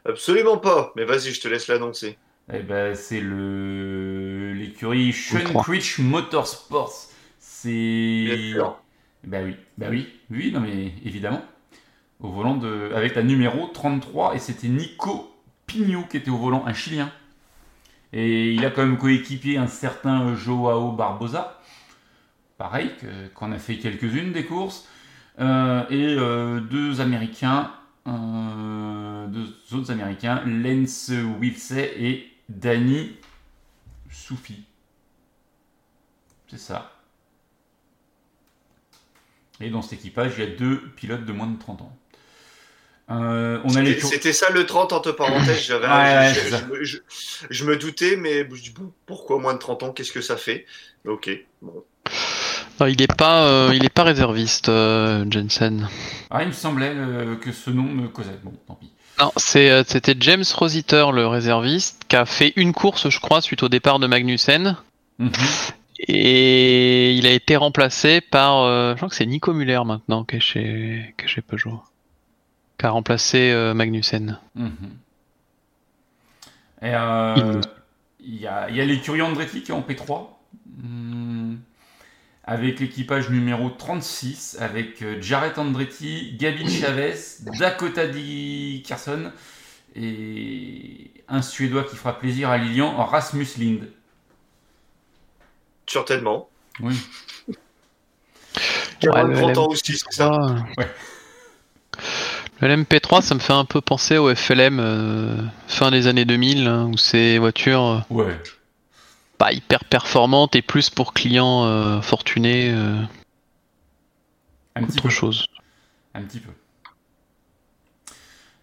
[0.04, 0.92] Absolument pas.
[0.96, 2.18] Mais vas-y, je te laisse l'annoncer.
[2.52, 5.12] Eh ben, c'est le l'écurie.
[5.12, 7.08] Creech Motorsports.
[7.38, 8.24] C'est.
[8.24, 8.78] Bien sûr.
[9.24, 11.42] Bah oui, bah oui, oui, non mais évidemment.
[12.20, 15.34] Au volant de, avec la numéro 33 et c'était Nico
[15.66, 17.10] Pignot qui était au volant, un Chilien.
[18.12, 21.60] Et il a quand même coéquipier un certain Joao Barbosa,
[22.58, 24.88] pareil, que- qu'on a fait quelques-unes des courses,
[25.38, 25.42] et
[26.18, 27.72] euh, deux Américains,
[28.06, 29.46] euh, deux
[29.76, 33.16] autres Américains, Lance Wilsey et Danny
[34.10, 34.64] Soufi.
[36.48, 36.92] C'est ça.
[39.60, 41.96] Et dans cet équipage, il y a deux pilotes de moins de 30 ans.
[43.08, 45.62] Euh, on a les C'était ça le 30 entre parenthèses.
[45.66, 46.98] J'avais, Ouais, ouais, je, je- me- je-
[47.50, 48.46] je me doutais, mais
[49.06, 50.66] pourquoi moins de 30 ans Qu'est-ce que ça fait?
[51.06, 51.30] Ok.
[51.62, 51.84] Bon.
[52.80, 55.88] Non, il est pas, euh, il est pas réserviste, euh, Jensen.
[56.30, 58.38] Ah, il me semblait euh, que ce nom me causait.
[58.42, 58.90] Bon, tant pis.
[59.18, 63.68] Non, c'était James Rositer, le réserviste, qui a fait une course, je crois, suite au
[63.68, 64.76] départ de Magnussen.
[65.18, 65.30] Mhm.
[66.08, 70.40] Et il a été remplacé par, je crois que c'est Nico Muller maintenant qui est
[70.40, 71.82] chez, qui est chez Peugeot,
[72.78, 74.38] qui a remplacé Magnussen.
[74.54, 74.70] Mhm.
[76.82, 77.60] Et euh,
[78.20, 80.26] il y a, il y a l'écurie Andretti qui est en P3.
[80.82, 81.56] Hmm.
[82.48, 87.16] Avec l'équipage numéro 36, avec euh, Jarrett Andretti, Gabi Chavez,
[87.58, 89.32] Dakota Dickerson
[89.96, 93.88] et un Suédois qui fera plaisir à Lilian, Rasmus Lind.
[95.86, 96.48] Certainement.
[96.80, 96.96] Oui.
[99.02, 100.30] Ouais, le 30 ans LMP3, aussi, c'est ça
[100.78, 100.88] Ouais.
[102.60, 105.36] Le LMP3, ça me fait un peu penser au FLM euh,
[105.68, 108.40] fin des années 2000, hein, où ces voitures euh, Ouais.
[109.38, 113.00] Pas hyper performantes et plus pour clients euh, fortunés euh,
[114.74, 115.08] Un petit autre peu.
[115.10, 115.46] chose.
[116.14, 116.50] Un petit peu.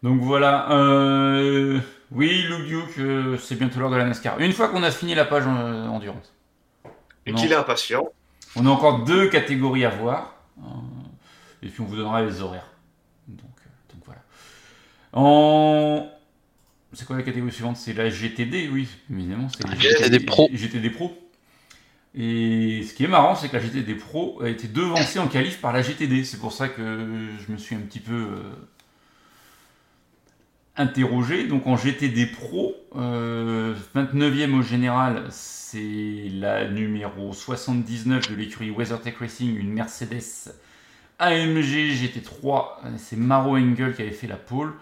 [0.02, 0.72] Donc voilà.
[0.72, 1.80] euh,
[2.12, 4.40] Oui, Luke Duke, euh, c'est bientôt l'heure de la NASCAR.
[4.40, 6.34] Une fois qu'on a fini la page euh, endurance.
[7.26, 8.10] Et qu'il est impatient.
[8.56, 10.36] On a encore deux catégories à voir.
[10.60, 10.66] euh,
[11.62, 12.68] Et puis on vous donnera les horaires.
[13.28, 14.22] Donc, euh, donc voilà.
[15.14, 16.10] En.
[16.94, 17.78] C'est quoi la catégorie suivante?
[17.78, 19.48] C'est la GTD, oui, évidemment.
[19.50, 20.50] C'est les GTD Pro.
[20.54, 21.18] GTD Pro.
[22.16, 25.60] Et ce qui est marrant, c'est que la GTD Pro a été devancée en qualif
[25.60, 26.24] par la GTD.
[26.24, 27.08] C'est pour ça que
[27.46, 28.54] je me suis un petit peu euh,
[30.78, 31.48] interrogé.
[31.48, 39.18] Donc en GTD Pro, euh, 29e au général, c'est la numéro 79 de l'écurie WeatherTech
[39.18, 40.54] Racing, une Mercedes
[41.18, 42.66] AMG GT3.
[42.98, 44.74] C'est Maro Engel qui avait fait la pole.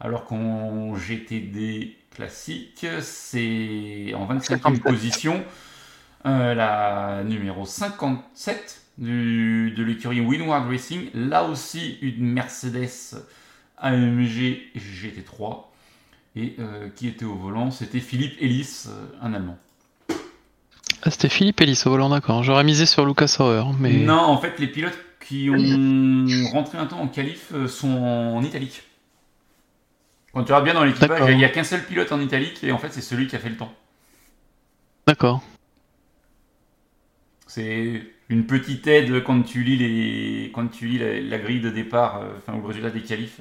[0.00, 4.82] Alors qu'en GTD classique, c'est en 25e 57.
[4.82, 5.44] position
[6.26, 11.08] euh, la numéro 57 du- de l'écurie Windward Racing.
[11.14, 13.16] Là aussi, une Mercedes
[13.78, 15.64] AMG GT3.
[16.36, 19.58] Et euh, qui était au volant C'était Philippe Ellis, euh, un Allemand.
[21.02, 22.42] Ah, c'était Philippe Ellis au volant, d'accord.
[22.44, 26.86] J'aurais misé sur Lucas Sauer, mais Non, en fait, les pilotes qui ont rentré un
[26.86, 28.82] temps en qualif sont en italique.
[30.32, 32.72] Quand tu regardes bien dans l'équipage, il n'y a qu'un seul pilote en italique et
[32.72, 33.74] en fait c'est celui qui a fait le temps.
[35.06, 35.42] D'accord.
[37.46, 41.70] C'est une petite aide quand tu lis les quand tu lis la, la grille de
[41.70, 43.40] départ, euh, enfin ou le résultat des qualifs,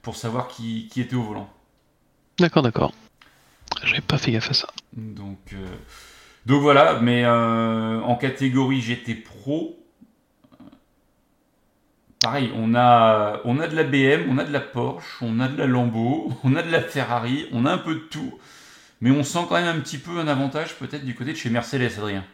[0.00, 1.50] pour savoir qui, qui était au volant.
[2.38, 2.94] D'accord, d'accord.
[3.84, 4.68] J'avais pas fait gaffe à ça.
[4.94, 5.66] Donc, euh,
[6.46, 9.83] donc voilà, mais euh, en catégorie GT Pro,
[12.24, 15.48] pareil, on a, on a de la BM, on a de la Porsche, on a
[15.48, 18.38] de la Lambo, on a de la Ferrari, on a un peu de tout,
[19.00, 21.50] mais on sent quand même un petit peu un avantage peut-être du côté de chez
[21.50, 22.24] Mercedes, Adrien.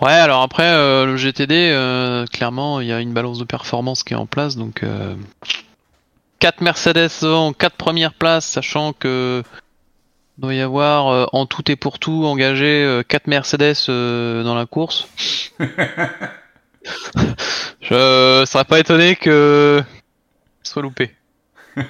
[0.00, 4.02] Ouais, alors après, euh, le GTD, euh, clairement, il y a une balance de performance
[4.02, 4.82] qui est en place, donc...
[4.82, 5.14] Euh,
[6.38, 9.42] 4 Mercedes devant, 4 premières places, sachant que...
[10.36, 14.66] doit y avoir, euh, en tout et pour tout, engagé 4 Mercedes euh, dans la
[14.66, 15.08] course.
[17.80, 19.82] Je serais pas étonné que...
[20.62, 21.14] soit loupé.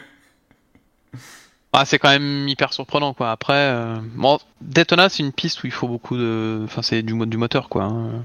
[1.79, 3.31] Ah, c'est quand même hyper surprenant quoi.
[3.31, 3.97] Après, euh...
[4.15, 7.37] bon, Daytona c'est une piste où il faut beaucoup de, enfin c'est du, mo- du
[7.37, 7.85] moteur quoi.
[7.85, 8.25] hein.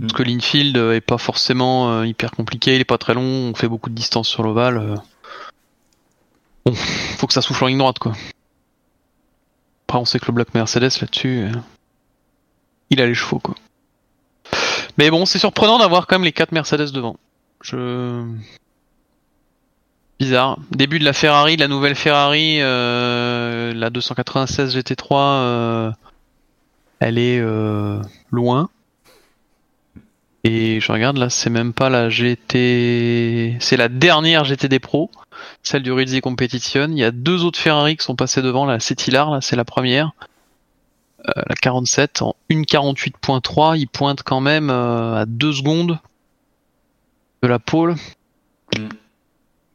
[0.00, 0.16] Parce Mm.
[0.16, 3.68] que l'infield est pas forcément euh, hyper compliqué, il est pas très long, on fait
[3.68, 4.78] beaucoup de distance sur l'ovale.
[4.78, 4.94] euh.
[6.64, 8.12] Bon, faut que ça souffle en ligne droite quoi.
[9.86, 11.46] Après on sait que le bloc Mercedes là-dessus,
[12.90, 13.54] il a les chevaux quoi.
[15.00, 17.16] Mais bon, c'est surprenant d'avoir quand même les 4 Mercedes devant.
[17.62, 18.22] Je
[20.18, 20.58] Bizarre.
[20.72, 25.90] Début de la Ferrari, la nouvelle Ferrari, euh, la 296 GT3, euh,
[26.98, 28.68] elle est euh, loin.
[30.44, 35.10] Et je regarde là, c'est même pas la GT, c'est la dernière GTD Pro,
[35.62, 36.88] celle du Rizzi Competition.
[36.90, 39.64] Il y a deux autres Ferrari qui sont passés devant, la Cetilar, là c'est la
[39.64, 40.12] première,
[41.26, 43.78] Euh, la 47 en 1.48.3.
[43.78, 45.98] Il pointe quand même euh, à 2 secondes
[47.42, 47.96] de la pole.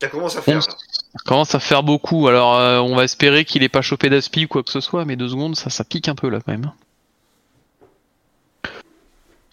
[0.02, 0.62] Ça commence à faire.
[0.64, 2.28] Ça commence à faire beaucoup.
[2.28, 5.06] Alors, euh, on va espérer qu'il ait pas chopé d'aspi ou quoi que ce soit,
[5.06, 6.72] mais deux secondes, ça, ça pique un peu là quand même.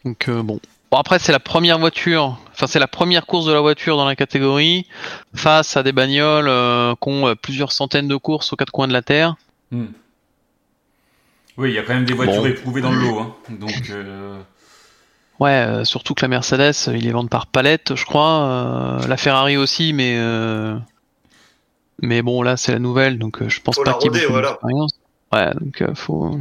[0.04, 0.60] Donc euh, bon.
[0.90, 4.04] Bon après, c'est la première voiture, enfin c'est la première course de la voiture dans
[4.04, 4.86] la catégorie
[5.34, 8.88] face à des bagnoles euh, qui ont euh, plusieurs centaines de courses aux quatre coins
[8.88, 9.36] de la terre.
[9.70, 9.86] Hmm.
[11.58, 12.46] Oui, il y a quand même des voitures Bon.
[12.48, 13.34] éprouvées dans le lot, hein.
[13.50, 14.40] donc euh,
[15.40, 18.44] Ouais, euh, surtout que la Mercedes, euh, ils les vendent par palette, je crois.
[19.02, 20.78] euh, la Ferrari aussi, mais euh,
[22.00, 24.20] mais bon là c'est la nouvelle, donc euh, je pense Faut pas qu'il y ait
[24.20, 24.48] beaucoup voilà.
[24.52, 24.92] d'expérience.
[25.32, 26.38] Ouais, donc euh, faut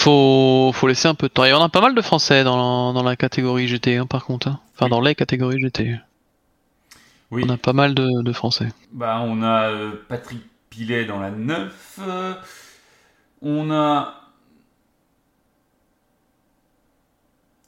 [0.00, 1.44] faut faut laisser un peu de temps.
[1.44, 4.24] Et on a pas mal de Français dans la, dans la catégorie GT, hein, par
[4.24, 4.48] contre.
[4.48, 4.60] hein.
[4.74, 4.90] Enfin Oui.
[4.90, 5.98] dans les catégories GT,
[7.30, 7.44] oui.
[7.46, 8.68] on a pas mal de, de Français.
[8.92, 11.98] Bah, on a euh, Patrick Pilet dans la 9.
[12.00, 12.34] euh,
[13.42, 14.14] on a.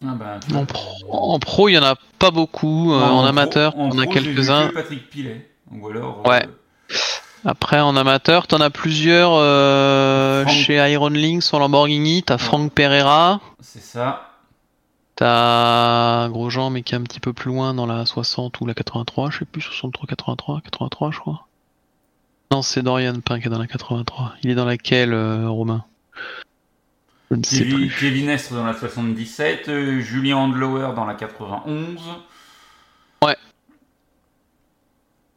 [0.04, 2.92] Ah bah, En pro, en pro, il y en a pas beaucoup.
[2.92, 4.68] euh, en, pro- amateur, en on a quelques-uns.
[4.68, 5.48] que Patrick Pilet.
[5.70, 6.26] Ou alors.
[6.26, 6.44] Ouais.
[6.46, 6.96] euh,
[7.44, 10.54] Après, en amateur, t'en as plusieurs euh, Franck.
[10.56, 12.22] chez Iron Links en Lamborghini.
[12.22, 14.28] T'as Frank Pereira, c'est ça.
[15.16, 18.74] t'as Grosjean, mais qui est un petit peu plus loin dans la 60 ou la
[18.74, 21.46] 83, je sais plus, 63, 83, 83, je crois.
[22.52, 24.34] Non, c'est Dorian Pin qui est dans la 83.
[24.42, 25.86] Il est dans laquelle, euh, Romain?
[27.30, 27.96] Je ne sais Kevin, plus.
[27.98, 29.68] Kevin Estre dans la 77.
[29.70, 31.98] euh, Julien Handlauer dans la 91.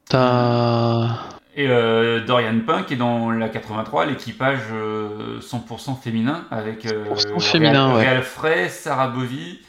[0.10, 1.21] T'as.
[1.56, 7.39] Et euh, Dorian Pink est dans la 83, l'équipage euh, 100% féminin avec euh, 100%
[7.39, 8.10] féminin, Réal, ouais.
[8.10, 9.62] Réal Frey, Sarah Bovy,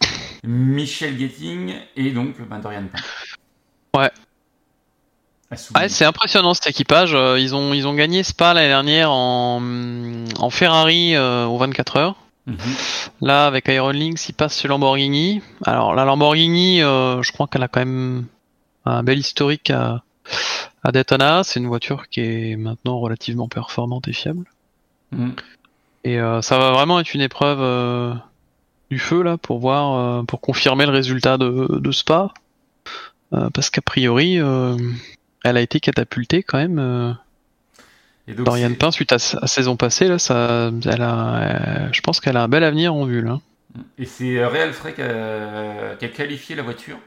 [0.42, 3.04] Michel Getting et donc ben, Dorian Pink.
[3.94, 4.10] Ouais.
[5.74, 7.14] Ouais, c'est impressionnant cet équipage.
[7.14, 9.62] Euh, Ils ont, ils ont gagné Spa l'année dernière en,
[10.38, 12.16] en Ferrari euh, aux 24 heures.
[12.46, 12.56] Mhm.
[13.22, 15.42] Là, avec Iron Links, il passe sur Lamborghini.
[15.64, 18.26] Alors, la Lamborghini, euh, je crois qu'elle a quand même
[18.84, 20.02] un bel historique à,
[20.82, 21.44] à Daytona.
[21.44, 24.44] C'est une voiture qui est maintenant relativement performante et fiable.
[25.12, 25.34] Mhm.
[26.04, 28.14] Et euh, ça va vraiment être une épreuve euh,
[28.90, 32.32] du feu là pour voir, euh, pour confirmer le résultat de, de Spa.
[33.34, 34.76] Euh, parce qu'a priori, euh,
[35.44, 36.78] elle a été catapultée quand même.
[36.78, 37.12] euh,
[38.26, 41.36] Et donc, Dorian Pin suite à sa saison passée là, ça, elle a,
[41.86, 43.40] euh, je pense qu'elle a un bel avenir en vue là.
[43.98, 46.98] Et c'est euh, Réal Frey qui a, qui a qualifié la voiture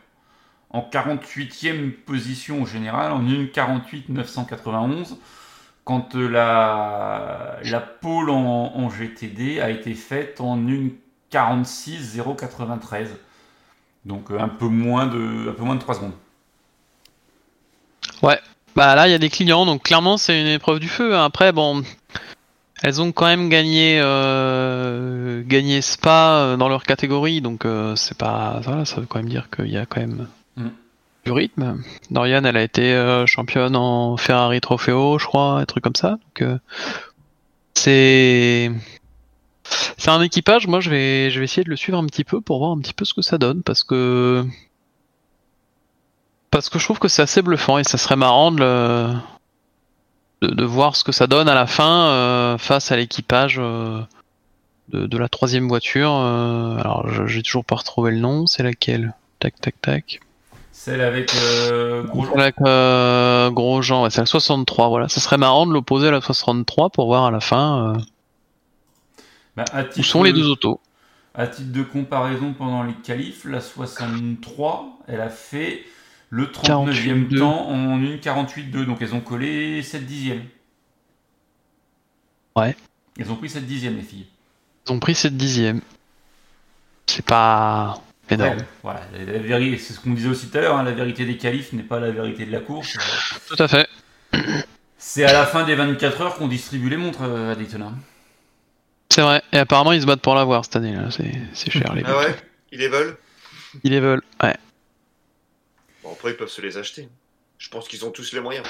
[0.69, 5.17] en 48e position au général, en 1,48 991,
[5.83, 13.09] quand euh, la, la pole en, en GTD a été faite en 1,46 093.
[14.05, 16.13] Donc euh, un peu moins de, un peu moins de 3 secondes.
[18.73, 21.17] Bah là, il y a des clients, donc clairement, c'est une épreuve du feu.
[21.17, 21.83] Après, bon,
[22.81, 28.17] elles ont quand même gagné, euh, gagné Spa euh, dans leur catégorie, donc euh, c'est
[28.17, 30.69] pas, voilà, ça veut quand même dire qu'il y a quand même Mm.
[31.25, 31.81] du rythme.
[32.09, 36.11] Dorian, elle a été euh, championne en Ferrari Trofeo, je crois, un truc comme ça.
[36.11, 36.57] Donc, euh,
[37.73, 38.71] c'est
[39.97, 40.67] c'est un équipage.
[40.67, 42.79] Moi, je vais je vais essayer de le suivre un petit peu pour voir un
[42.79, 44.45] petit peu ce que ça donne, parce que
[46.51, 49.13] parce que je trouve que c'est assez bluffant et ça serait marrant de, le-
[50.41, 54.01] de, de voir ce que ça donne à la fin euh, face à l'équipage euh,
[54.89, 56.11] de, de la troisième voiture.
[56.13, 58.45] euh, alors, j'ai toujours pas retrouvé le nom.
[58.47, 59.13] C'est laquelle?
[59.39, 60.19] Tac, tac, tac.
[60.71, 62.37] Celle avec euh, Grosjean.
[62.39, 62.55] Avec
[63.53, 65.09] Grosjean, ouais, c'est la 63, voilà.
[65.09, 67.93] Ça serait marrant de l'opposer à la 63 pour voir à la fin
[69.55, 70.79] Bah, à où sont les de- deux autos.
[71.35, 75.83] À titre de comparaison, pendant les qualifs, la 63, elle a fait
[76.31, 77.37] le 39e 48,2.
[77.39, 78.85] temps en 1,48,2.
[78.85, 80.43] Donc elles ont collé 7 dixièmes.
[82.55, 82.75] Ouais.
[83.19, 84.25] Elles ont pris 7 dixièmes, les filles.
[84.87, 85.81] Ils ont pris cette dixième.
[87.05, 88.57] C'est pas énorme.
[88.57, 89.01] Ouais, voilà,
[89.77, 91.99] c'est ce qu'on disait aussi tout à l'heure, hein, la vérité des qualifs n'est pas
[91.99, 92.97] la vérité de la course.
[93.47, 93.87] Tout à fait.
[94.97, 97.91] C'est à la fin des 24 heures qu'on distribue les montres euh, à Daytona.
[99.09, 99.41] C'est vrai.
[99.51, 100.93] Et apparemment, ils se battent pour l'avoir cette année.
[100.93, 101.11] là.
[101.11, 102.35] C'est c'est cher, les Ah ouais?
[102.71, 103.17] Ils les veulent
[103.83, 104.21] Ils les veulent.
[104.41, 104.55] Ouais.
[106.03, 107.07] Bon, après, ils peuvent se les acheter.
[107.57, 108.65] Je pense qu'ils ont tous les moyens.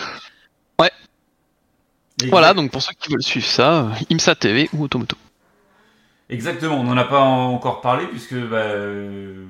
[2.20, 5.15] Exact- Voilà, donc pour ceux qui veulent suivre ça, euh, IMSA TV ou Automoto.
[6.30, 9.44] Exactement, on n'en a pas encore parlé puisque bah, euh,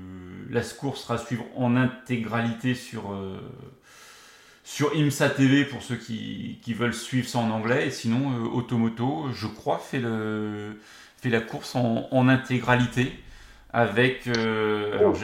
[0.49, 3.37] la course sera à suivre en intégralité sur, euh,
[4.63, 7.87] sur IMSA TV pour ceux qui, qui veulent suivre ça en anglais.
[7.87, 10.79] Et sinon, euh, Automoto, je crois, fait, le,
[11.21, 13.11] fait la course en, en intégralité
[13.73, 14.27] avec...
[14.27, 15.15] euh, alors,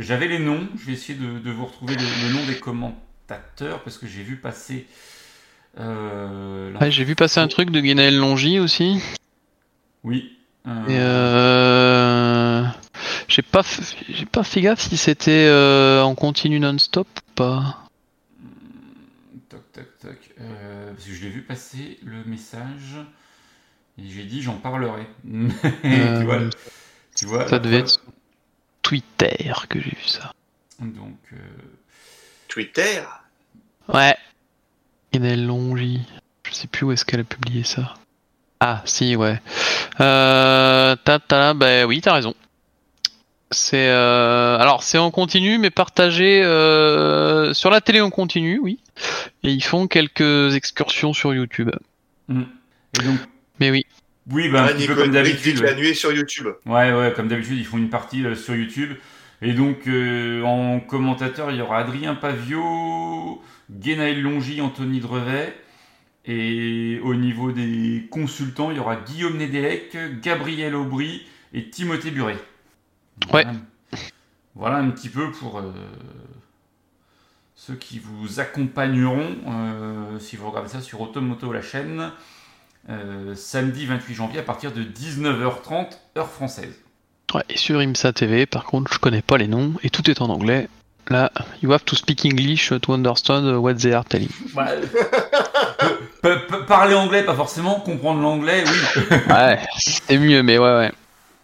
[0.00, 3.82] j'avais les noms, je vais essayer de, de vous retrouver le, le nom des commentateurs
[3.82, 4.86] parce que j'ai vu passer...
[5.80, 9.00] euh, Ouais, J'ai vu passer un truc de Guénaël Longy aussi.
[10.04, 10.38] Oui.
[10.68, 12.64] euh.
[13.28, 15.50] J'ai pas, f- j'ai pas fait gaffe si c'était
[16.02, 17.82] en continu non-stop ou pas.
[19.48, 20.34] Toc, toc, toc.
[20.36, 22.96] Parce que je l'ai vu passer le message
[23.98, 25.06] et j'ai dit j'en parlerai.
[26.16, 26.40] Tu vois,
[27.16, 28.00] tu vois ça devait être
[28.82, 30.32] Twitter que j'ai vu ça.
[30.80, 31.36] Donc, euh,
[32.48, 33.02] Twitter
[33.88, 34.16] Ouais.
[35.12, 36.00] Guénaël Longy.
[36.48, 37.94] Je sais plus où est-ce qu'elle a publié ça.
[38.60, 39.40] Ah, si, ouais.
[40.00, 42.34] Euh, ta, ta, bah oui, t'as raison.
[43.52, 48.80] C'est euh, alors c'est en continu, mais partagé euh, sur la télé en continu, oui.
[49.44, 51.70] Et ils font quelques excursions sur YouTube.
[52.28, 53.18] Et donc,
[53.60, 53.86] Mais oui,
[54.30, 55.58] oui, bah, un Ah, petit Nico peu comme d'habitude.
[55.60, 55.66] ouais.
[55.66, 56.48] la nuit sur YouTube.
[56.66, 58.92] Ouais, ouais, comme d'habitude, ils font une partie euh, sur YouTube.
[59.42, 65.54] Et donc, euh, en commentateur, il y aura Adrien Pavio, Guénaël Longy, Anthony Drevet.
[66.24, 72.36] Et au niveau des consultants, il y aura Guillaume Nedelec, Gabriel Aubry et Timothée Buret.
[73.28, 73.52] Voilà.
[74.56, 75.70] Voilà un petit peu pour euh,
[77.54, 82.10] ceux qui vous accompagneront euh, si vous regardez ça sur Automoto la chaîne.
[82.88, 86.74] Euh, samedi 28 janvier à partir de 19h30 heure française.
[87.34, 90.20] Ouais, et sur IMSA TV, par contre, je connais pas les noms et tout est
[90.20, 90.68] en anglais.
[91.08, 91.30] Là,
[91.62, 94.28] you have to speak English to understand what they are telling.
[96.22, 97.78] Pe- pe- parler anglais, pas forcément.
[97.80, 99.02] Comprendre l'anglais, oui.
[99.28, 100.92] Ouais, c'est mieux, mais ouais, ouais.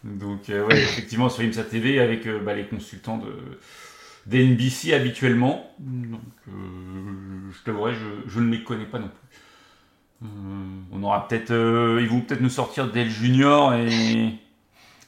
[0.02, 3.58] Donc, euh, ouais, effectivement, sur IMSA TV avec euh, bah, les consultants de
[4.26, 5.72] d'NBC habituellement.
[5.80, 6.52] Donc, euh,
[7.52, 9.38] je t'avouerai, je, je ne les connais pas non plus.
[10.22, 10.26] Euh,
[10.92, 14.34] on aura peut-être, euh, ils vont peut-être nous sortir Del Junior et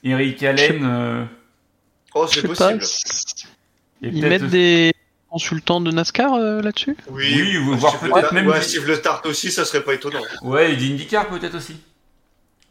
[0.02, 0.80] Eric Allen.
[0.84, 1.24] euh,
[2.14, 2.82] Oh, c'est possible.
[4.02, 4.92] et Ils mettent des
[5.28, 6.96] consultants de NASCAR euh, là-dessus?
[7.10, 9.94] Oui, vous- voire Le peut-être même Ouais, du- Steve Le Tart aussi, ça serait pas
[9.94, 10.22] étonnant.
[10.42, 11.76] Ouais, et d'IndyCar peut-être aussi.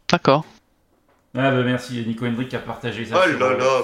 [0.08, 0.44] D'accord.
[1.36, 3.20] Ah bah merci, Nico Hendrick a partagé ça.
[3.24, 3.82] Oh sur, là là.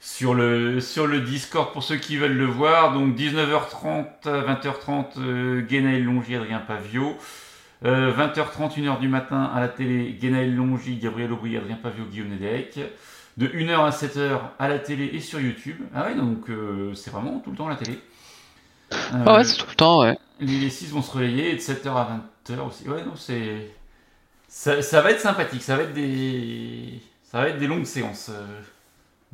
[0.00, 2.92] sur le, sur le Discord pour ceux qui veulent le voir.
[2.94, 7.16] Donc 19h30, à 20h30, euh, Guénaël Longy, Adrien Pavio.
[7.84, 12.28] Euh, 20h30, 1h du matin à la télé, Guénaël Longy, Gabriel Aubry, Adrien Pavio, Guillaume
[12.30, 12.78] Nedelec.
[13.36, 15.78] De 1h à 7h à la télé et sur YouTube.
[15.94, 18.00] Ah ouais, donc euh, c'est vraiment tout le temps à la télé.
[19.12, 20.18] Euh, Ah ouais, c'est tout le temps, ouais.
[20.40, 22.04] les, les 6 vont se relayer et de 7h à
[22.48, 22.88] 20h aussi.
[22.88, 23.70] Ouais, non, c'est.
[24.48, 27.00] Ça, ça va être sympathique, ça va être des.
[27.24, 28.30] Ça va être des longues séances.
[28.30, 28.62] euh.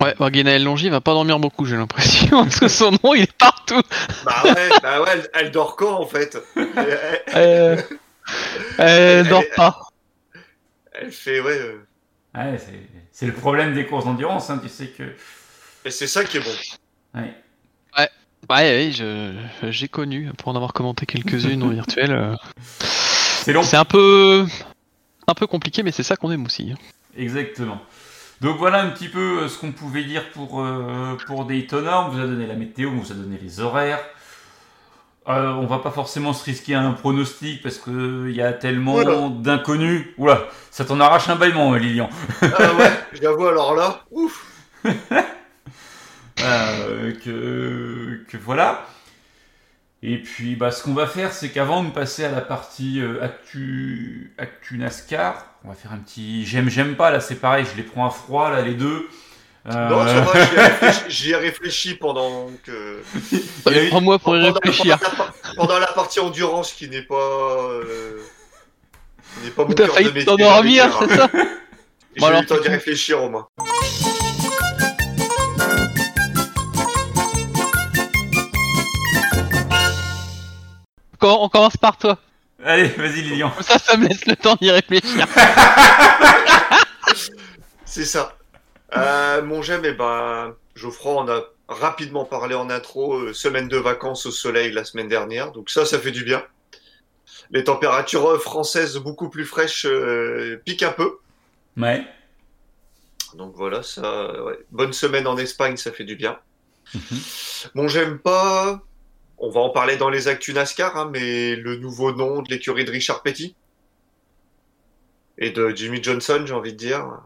[0.01, 3.23] Ouais, bah, Guénaël Longy va pas dormir beaucoup, j'ai l'impression, parce que son nom il
[3.23, 3.81] est partout.
[4.23, 6.39] Bah ouais, bah ouais, elle, elle dort quand en fait?
[6.57, 6.99] Elle,
[7.37, 7.77] Euh,
[8.79, 9.79] elle dort pas.
[10.93, 11.59] elle fait, ouais.
[11.59, 11.87] euh,
[12.37, 15.05] Ouais, c'est- c'est le problème des courses d'endurance, hein, tu sais que.
[15.85, 16.51] Et c'est ça qui est bon.
[17.21, 17.33] Ouais.
[18.51, 19.33] Ouais, oui, je,
[19.71, 22.11] j'ai connu, pour en avoir commenté quelques-unes en virtuel.
[22.11, 22.35] euh,
[22.71, 23.63] C'est long.
[23.63, 24.45] C'est un peu,
[25.27, 26.73] un peu compliqué, mais c'est ça qu'on aime aussi.
[26.73, 26.79] hein.
[27.17, 27.81] Exactement.
[28.43, 32.03] Donc voilà un petit peu euh, ce qu'on pouvait dire pour, euh, pour Daytona.
[32.03, 34.01] On vous a donné la météo, on vous a donné les horaires.
[35.27, 38.53] Euh, on va pas forcément se risquer à un pronostic parce que il y a
[38.53, 39.29] tellement Voilà.
[39.31, 40.07] d'inconnus.
[40.19, 42.11] Oula, ça t'en arrache un bâillement, Lilian.
[42.43, 44.45] Ah ouais, j'avoue alors là, ouf.
[46.43, 48.87] Euh, que, que voilà.
[50.03, 53.23] Et puis, bah, ce qu'on va faire, c'est qu'avant de passer à la partie euh,
[53.25, 57.11] actu, actu NASCAR, on va faire un petit j'aime, j'aime pas.
[57.11, 59.09] Là, c'est pareil, je les prends à froid, là, les deux.
[59.67, 63.03] Euh, Non, ça va, j'y ai réfléchi, j'y ai réfléchi pendant que.
[63.89, 64.99] Trois mois pour y pendant, réfléchir.
[65.01, 67.15] pendant la, par- pendant la partie endurance qui n'est pas.
[67.15, 68.21] euh,
[69.39, 70.27] qui n'est pas mon T'as cœur failli de métier.
[70.27, 73.47] t'endormir, c'est ça J'ai Bon, eu le temps d'y c'est- réfléchir au moins.
[81.23, 82.19] On commence par toi.
[82.63, 83.51] Allez, vas-y, Lilian.
[83.51, 85.27] Comme ça, ça me laisse le temps d'y réfléchir.
[87.85, 88.33] C'est ça.
[88.97, 93.77] Euh, mon j'aime, eh ben, Geoffroy en a rapidement parlé en intro, euh, semaine de
[93.77, 96.45] vacances au soleil la semaine dernière, donc ça, ça fait du bien.
[97.51, 101.19] Les températures euh, françaises beaucoup plus fraîches euh, piquent un peu.
[101.77, 102.07] Ouais.
[103.35, 104.59] Donc voilà, ça, ouais.
[104.71, 106.39] bonne semaine en Espagne, ça fait du bien.
[106.95, 107.19] Mhm.
[107.75, 108.81] Bon, j'aime pas.
[109.39, 112.85] On va en parler dans les actus NASCAR, hein, mais le nouveau nom de l'écurie
[112.85, 113.57] de Richard Petty
[115.39, 117.21] et de Jimmy Johnson, j'ai envie de dire.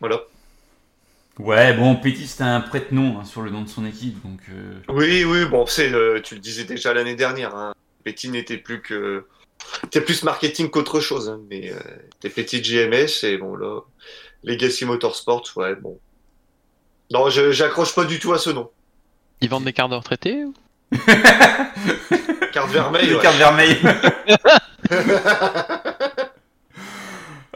[0.00, 0.20] Voilà.
[1.38, 4.40] Ouais, bon, Petit, c'était un prête-nom hein, sur le nom de son équipe, donc.
[4.50, 7.54] euh, Oui, oui, bon, c'est, euh, tu le disais déjà l'année dernière.
[7.56, 7.72] Hein.
[8.04, 9.24] Petty n'était plus que,
[9.84, 13.80] c'était plus marketing qu'autre chose, hein, mais euh, Petty GMS et bon là,
[14.44, 15.98] Legacy Motorsports, ouais, bon.
[17.10, 18.70] Non, je j'accroche pas du tout à ce nom.
[19.40, 20.54] Ils vendent des cartes de retraités ou?
[22.52, 23.22] Carte vermeille, ouais.
[23.22, 23.78] cartes vermeilles.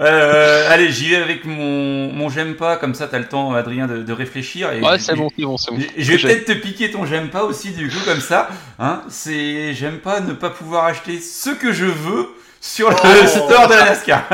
[0.01, 3.86] Euh, allez, j'y vais avec mon, mon j'aime pas, comme ça t'as le temps, Adrien,
[3.86, 4.72] de, de réfléchir.
[4.72, 5.78] Et Ouais, c'est bon, c'est bon, c'est bon.
[5.97, 8.49] Je vais peut-être te piquer ton j'aime pas aussi, du coup, comme ça.
[8.80, 12.28] Hein, c'est j'aime pas ne pas pouvoir acheter ce que je veux
[12.61, 13.26] sur le Oh.
[13.26, 14.24] store de la NASCAR.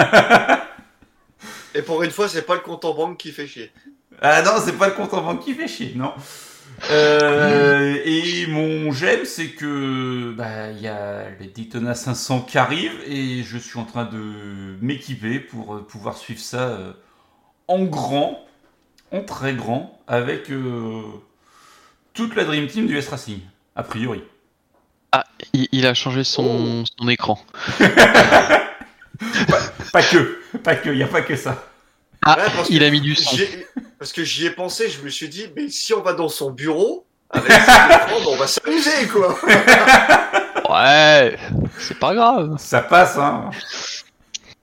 [1.75, 3.71] Et pour une fois, c'est pas le compte en banque qui fait chier.
[4.23, 6.13] Ah non, c'est pas le compte en banque qui fait chier, non.
[6.91, 12.93] Euh, et mon j'aime, c'est que bah il y a le Daytona 500 qui arrive
[13.07, 16.93] et je suis en train de m'équiper pour euh, pouvoir suivre ça euh,
[17.69, 18.45] en grand,
[19.13, 21.03] en très grand, avec euh,
[22.15, 23.41] toute la Dream Team du S Racing,
[23.77, 24.23] a priori.
[25.53, 27.39] Il, il a changé son, son écran.
[29.93, 31.70] Pas que, pas que, y a pas que ça.
[32.25, 33.67] Ah, Ouais, parce que il a mis du ai-
[33.99, 36.51] Parce que j'y ai pensé, je me suis dit, mais si on va dans son
[36.51, 37.51] bureau, avec
[38.29, 39.37] on va s'amuser, quoi.
[40.69, 41.37] Ouais,
[41.81, 42.55] c'est pas grave.
[42.59, 43.51] Ça passe, hein.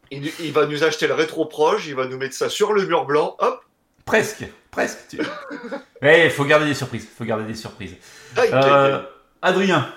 [0.10, 2.86] Il, il va nous acheter le rétro proche, il va nous mettre ça sur le
[2.86, 3.62] mur blanc, hop.
[4.06, 5.00] Presque, presque.
[5.10, 5.20] tu-
[6.02, 7.96] Ouais, faut garder des surprises, faut garder des surprises.
[8.38, 9.02] Euh,
[9.42, 9.94] Adrien.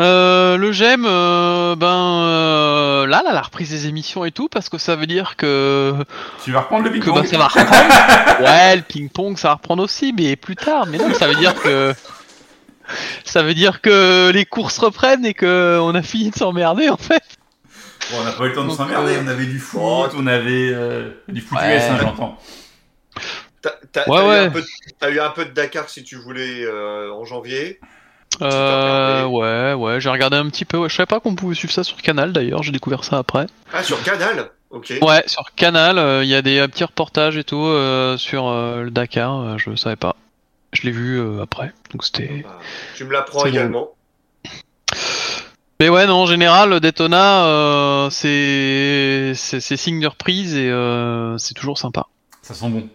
[0.00, 1.86] Euh, le j'aime, euh, ben
[2.26, 5.94] euh, là, là, la reprise des émissions et tout, parce que ça veut dire que,
[6.42, 8.40] Tu vas reprendre le que ping-pong bah, ça va reprendre.
[8.40, 10.86] ouais, le ping-pong, ça va reprendre aussi, mais plus tard.
[10.88, 11.94] Mais non, ça veut dire que
[13.24, 16.96] ça veut dire que les courses reprennent et que on a fini de s'emmerder en
[16.96, 17.22] fait.
[18.10, 20.26] Bon, on n'a pas eu le temps de s'emmerder, euh, on avait du foot, on
[20.26, 21.76] avait euh, du foot Ouais.
[21.78, 22.38] US, hein, j'entends.
[23.92, 24.38] T'as Ouais, eu ouais.
[24.38, 24.66] un peu de-
[24.98, 27.80] t'as eu un peu de Dakar si tu voulais euh, en janvier.
[28.42, 30.76] Euh, ouais, ouais, j'ai regardé un petit peu.
[30.78, 32.62] Ouais, je savais pas qu'on pouvait suivre ça sur Canal d'ailleurs.
[32.62, 33.46] J'ai découvert ça après.
[33.72, 34.92] Ah, sur Canal Ok.
[35.02, 38.48] Ouais, sur Canal, euh, il y a des euh, petits reportages et tout euh, sur
[38.48, 39.38] euh, le Dakar.
[39.40, 40.16] euh, je savais pas.
[40.72, 41.72] Je l'ai vu euh, après.
[41.92, 42.42] Donc c'était.
[42.42, 42.58] Bah,
[42.96, 43.90] tu me l'apprends également.
[45.78, 51.78] Mais ouais, non, en général, Daytona, euh, c'est signe de reprise et euh, c'est toujours
[51.78, 52.06] sympa.
[52.42, 52.88] Ça sent bon.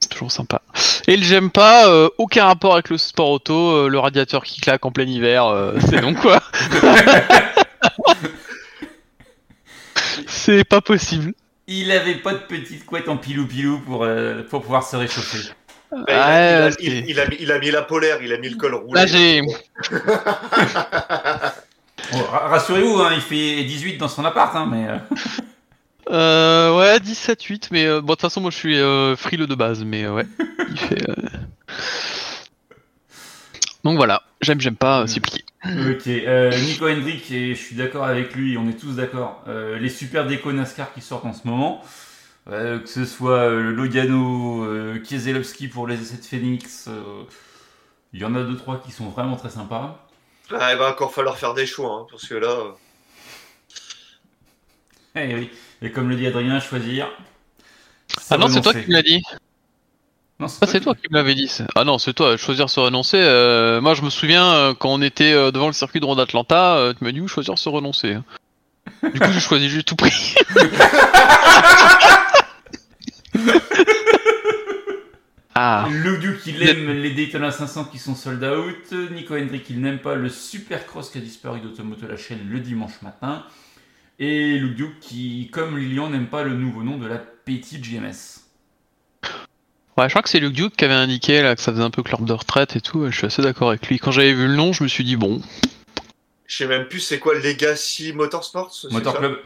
[0.00, 0.62] C'est toujours sympa.
[1.10, 4.60] Et le j'aime pas, euh, aucun rapport avec le sport auto, euh, le radiateur qui
[4.60, 6.40] claque en plein hiver, euh, c'est donc quoi
[10.26, 11.32] C'est pas possible.
[11.66, 15.50] Il avait pas de petite couette en pilou-pilou pour, euh, pour pouvoir se réchauffer.
[15.90, 17.82] Bah, il, a, Ouais, il a- il- c'est- il a mis, il a mis la
[17.82, 19.00] polaire, il a mis le col roulé.
[19.00, 19.40] Là j'ai.
[22.12, 24.86] Bon, Rassurez-vous, hein, il fait 18 dans son appart, hein, mais...
[26.10, 29.54] euh, ouais, 17-8, mais euh, bon, de toute façon, moi je suis euh, frileux de
[29.54, 30.26] base, mais euh, ouais.
[30.70, 31.08] Il fait.
[31.08, 31.14] euh,
[33.84, 35.44] Donc voilà, j'aime, j'aime pas, euh, c'est plié.
[35.64, 39.42] Ok, euh, Nico Hendrick, et je suis d'accord avec lui, on est tous d'accord.
[39.48, 41.82] Euh, les super déco NASCAR qui sortent en ce moment,
[42.48, 47.24] euh, que ce soit euh, Logano, euh, Kieselowski pour les essais de Phoenix, euh,
[48.12, 50.08] il y en a deux trois qui sont vraiment très sympas.
[50.52, 52.56] Ah, il va encore falloir faire des choix, hein, parce que là.
[55.16, 55.50] Eh oui,
[55.82, 57.08] et comme le dit Adrien, choisir.
[58.30, 59.22] Ah non, c'est toi qui me l'as dit.
[60.40, 61.50] Non, Ah, c'est toi qui me l'avais dit.
[61.74, 62.36] Ah non, c'est toi.
[62.36, 63.18] Choisir se renoncer.
[63.20, 66.20] euh, moi, je me souviens euh, quand on était euh, devant le circuit de Road
[66.20, 68.16] Atlanta, tu m'as dit où choisir se renoncer.
[69.02, 70.34] Du coup, j'ai choisi j'ai tout pris.
[75.54, 75.88] ah.
[75.90, 78.92] Luke Duke, il aime les Daytona 500 qui sont sold out.
[79.12, 83.02] Nico Hendrick, il n'aime pas le Supercross qui a disparu d'Automoto la chaîne le dimanche
[83.02, 83.44] matin.
[84.18, 88.40] Et Luke Duke, qui, comme Lilian, n'aime pas le nouveau nom de la petite GMS.
[89.96, 91.90] Ouais, je crois que c'est Luke Duke qui avait indiqué là que ça faisait un
[91.90, 93.06] peu club de retraite et tout.
[93.06, 93.98] et Je suis assez d'accord avec lui.
[93.98, 95.40] Quand j'avais vu le nom, je me suis dit bon.
[96.46, 99.38] Je sais même plus c'est quoi Legacy Motorsports Motor Club.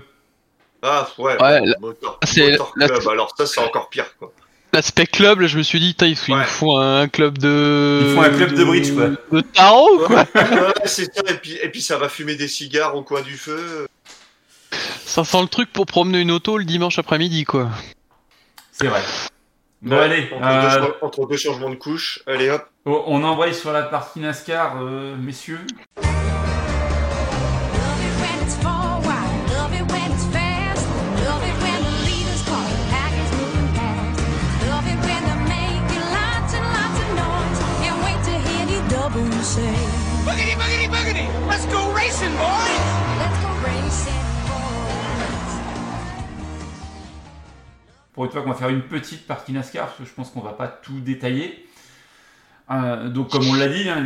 [0.82, 3.08] Ah ouais, Ouais, la- Motor, c'est Motor la- Club.
[3.08, 4.32] Alors ça c'est encore pire quoi.
[4.74, 6.44] L'aspect club, là, je me suis dit, il faut, il Ouais.
[6.44, 8.00] faut un club de.
[8.08, 9.10] Ils font un club de bridge, quoi.
[9.30, 10.20] De tarot, quoi.
[10.34, 13.36] Ouais, c'est ça et puis et puis ça va fumer des cigares au coin du
[13.36, 13.86] feu.
[15.12, 17.68] Ça sent le truc pour promener une auto le dimanche après-midi, quoi.
[18.72, 19.02] C'est vrai.
[19.82, 22.20] Bon, Ouais, allez, entre, euh, deux, entre deux changements de couche.
[22.26, 22.64] Allez hop.
[22.86, 25.60] oh, on envoie sur la partie NASCAR, euh, messieurs.
[26.00, 26.08] Love
[28.00, 30.86] it when it's forward, love it when it's fast,
[31.28, 34.16] love it when the leaders call the pack is moving past,
[34.70, 37.60] love it when they're making lots and lots of noise.
[37.84, 39.76] Can't wait to hear the double say,
[40.24, 41.26] Boogity, boogity, boogity!
[41.48, 42.80] Let's go racing, boys!
[43.20, 44.21] let's go racing,
[48.12, 50.40] Pour une fois qu'on va faire une petite partie NASCAR, parce que je pense qu'on
[50.40, 51.66] va pas tout détailler.
[52.70, 54.00] Euh, donc comme on l'a dit, hein,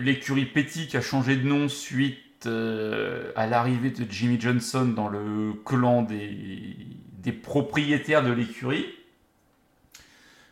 [0.00, 5.08] l'écurie Petty qui a changé de nom suite euh, à l'arrivée de Jimmy Johnson dans
[5.08, 8.86] le clan des, propriétaires de l'écurie.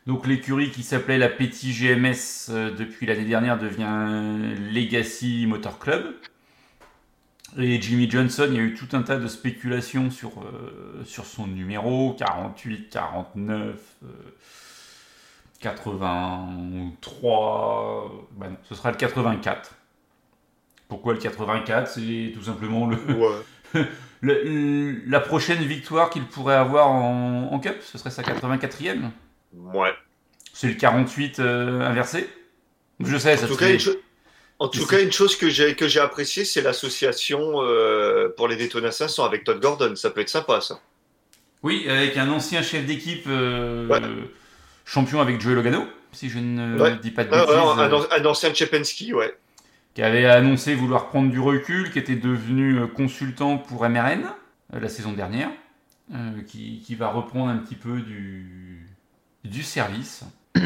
[0.06, 6.14] Donc l'écurie qui s'appelait la Petty GMS euh, depuis l'année dernière devient Legacy Motor Club.
[7.58, 11.24] Et Jimmy Johnson, il y a eu tout un tas de spéculations sur, euh, sur
[11.24, 14.08] son numéro, 48, 49, euh,
[15.60, 18.26] 83...
[18.36, 19.74] Bah non, ce sera le 84.
[20.88, 22.96] Pourquoi le 84 C'est tout simplement le,
[23.74, 23.74] Ouais.
[24.20, 27.76] le- la prochaine victoire qu'il pourrait avoir en, en Cup.
[27.82, 29.10] Ce serait sa 84e.
[29.54, 29.92] Ouais.
[30.52, 32.28] C'est le 48 euh, inversé?
[33.00, 33.90] Je sais, ça tout cas, fait- une, cho-
[34.58, 38.56] en tout cas, une chose que j'ai que j'ai appréciée, c'est l'association euh, pour les
[38.56, 39.94] Daytona 500 avec Todd Gordon.
[39.96, 40.80] Ça peut être sympa, ça.
[41.62, 44.00] Oui, avec un ancien chef d'équipe euh, Ouais.
[44.84, 46.96] champion avec Joey Logano, si je ne Ouais.
[47.02, 49.36] dis pas de Ah, bêtises, un, euh, an- un ancien Chepensky, ouais.
[49.94, 54.24] qui avait annoncé vouloir prendre du recul, qui était devenu consultant pour MRN
[54.74, 55.50] euh, la saison dernière,
[56.14, 58.86] euh, qui, qui va reprendre un petit peu du,
[59.44, 60.22] du service.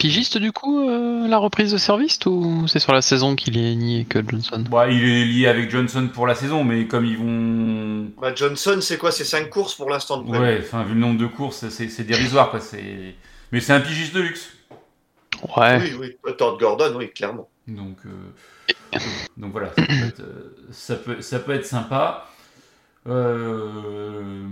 [0.00, 3.74] Pigiste, du coup, euh, la reprise de service ou c'est sur la saison qu'il est
[3.74, 4.64] nié que Johnson?
[4.70, 8.10] Bah, il est lié avec Johnson pour la saison, mais comme ils vont...
[8.18, 9.12] Bah, Johnson, c'est quoi?
[9.12, 10.30] C'est 5 courses pour l'instant de.
[10.30, 12.60] Ouais, enfin, vu le nombre de courses, c'est c'est dérisoire, quoi.
[12.60, 13.14] c'est-
[13.52, 14.48] Mais c'est un pigiste de luxe.
[15.56, 15.78] Ouais.
[15.82, 15.92] Oui,
[16.24, 16.32] oui.
[16.38, 17.50] Todd Gordon, oui, clairement.
[17.68, 18.98] Donc, euh,
[19.36, 22.26] donc voilà, ça peut être, euh, ça peut, ça peut être sympa.
[23.06, 24.44] Euh,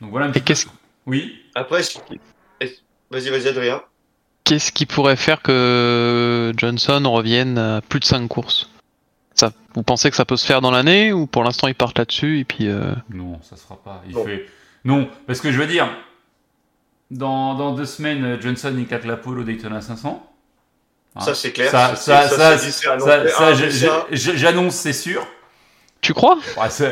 [0.00, 0.72] donc voilà un petit Et qu'est-ce peu-
[1.06, 1.42] Oui?
[1.56, 1.82] Après,
[3.10, 3.82] vas-y, vas-y, Adrien.
[4.46, 8.70] Qu'est-ce qui pourrait faire que Johnson revienne à plus de 5 courses?
[9.34, 11.98] Ça, Vous pensez que ça peut se faire dans l'année ou pour l'instant ils partent
[11.98, 14.02] là-dessus et puis euh, Non, ça sera pas.
[14.08, 14.24] Il Non.
[14.24, 14.46] fait.
[14.84, 15.88] Non, parce que je veux dire,
[17.10, 20.24] dans, dans deux semaines, Johnson il claque la pole au Daytona 500.
[21.16, 21.20] Hein.
[21.20, 21.70] Ça, c'est clair.
[21.70, 22.68] Ça, C'est- ça, ça,
[23.28, 23.52] ça, Ah,
[24.14, 25.26] j'annonce, c'est sûr.
[26.02, 26.38] Tu crois?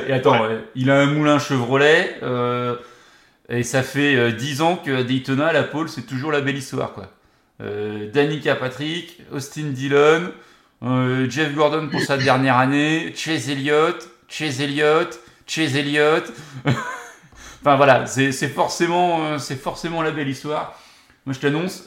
[0.09, 2.18] Et attends, ouais, il a un moulin Chevrolet.
[2.24, 2.74] euh,
[3.48, 6.57] et ça fait euh, 10 ans que à Daytona, la pole, c'est toujours la belle
[6.59, 6.92] histoire.
[6.94, 7.11] quoi.
[7.61, 10.32] Euh, Danica Patrick, Austin Dillon,
[10.82, 16.32] euh, Jeff Gordon pour sa dernière année, Chase Elliott, Chase Elliott, Chase Elliott.
[16.66, 20.78] enfin voilà, c'est forcément, euh, forcément la belle histoire.
[21.26, 21.84] Moi je t'annonce,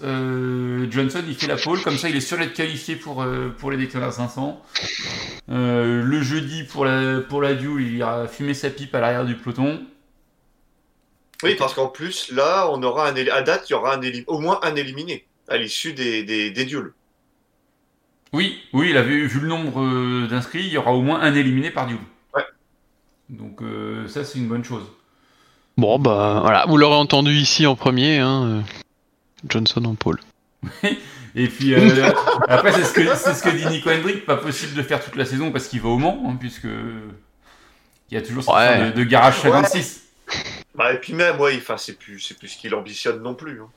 [0.90, 3.24] Johnson il fait la pole, comme ça il est sûr d'être qualifié pour,
[3.60, 4.60] pour les Daytona 500.
[5.50, 9.26] Euh, le jeudi pour la, pour la Dew, il ira fumer sa pipe à l'arrière
[9.26, 9.86] du peloton.
[11.44, 14.40] Oui, parce qu'en plus, là, on aura un à date, il y aura un au
[14.40, 16.92] moins un éliminé à l'issue des, des, des duels.
[18.34, 21.22] Oui, oui, il a vu, vu le nombre euh, d'inscrits, il y aura au moins
[21.22, 21.88] un éliminé par.
[21.88, 22.44] Ouais.
[23.30, 24.84] Donc euh, ça c'est une bonne chose.
[25.78, 28.62] Bon bah voilà, vous l'aurez entendu ici en premier, hein, euh,
[29.48, 30.20] Johnson en pôle.
[31.36, 32.10] Et puis euh,
[32.50, 35.16] après c'est ce que c'est ce que dit Nico Hendrick, pas possible de faire toute
[35.16, 38.72] la saison parce qu'il va au Mans, hein, puisque il y a toujours cette Ouais.
[38.74, 39.52] histoire de, de garage Ouais.
[39.52, 40.04] 56.
[40.76, 43.62] Bah, et puis même, ouais, enfin, c'est plus, c'est plus ce qu'il ambitionne non plus.
[43.62, 43.70] hein.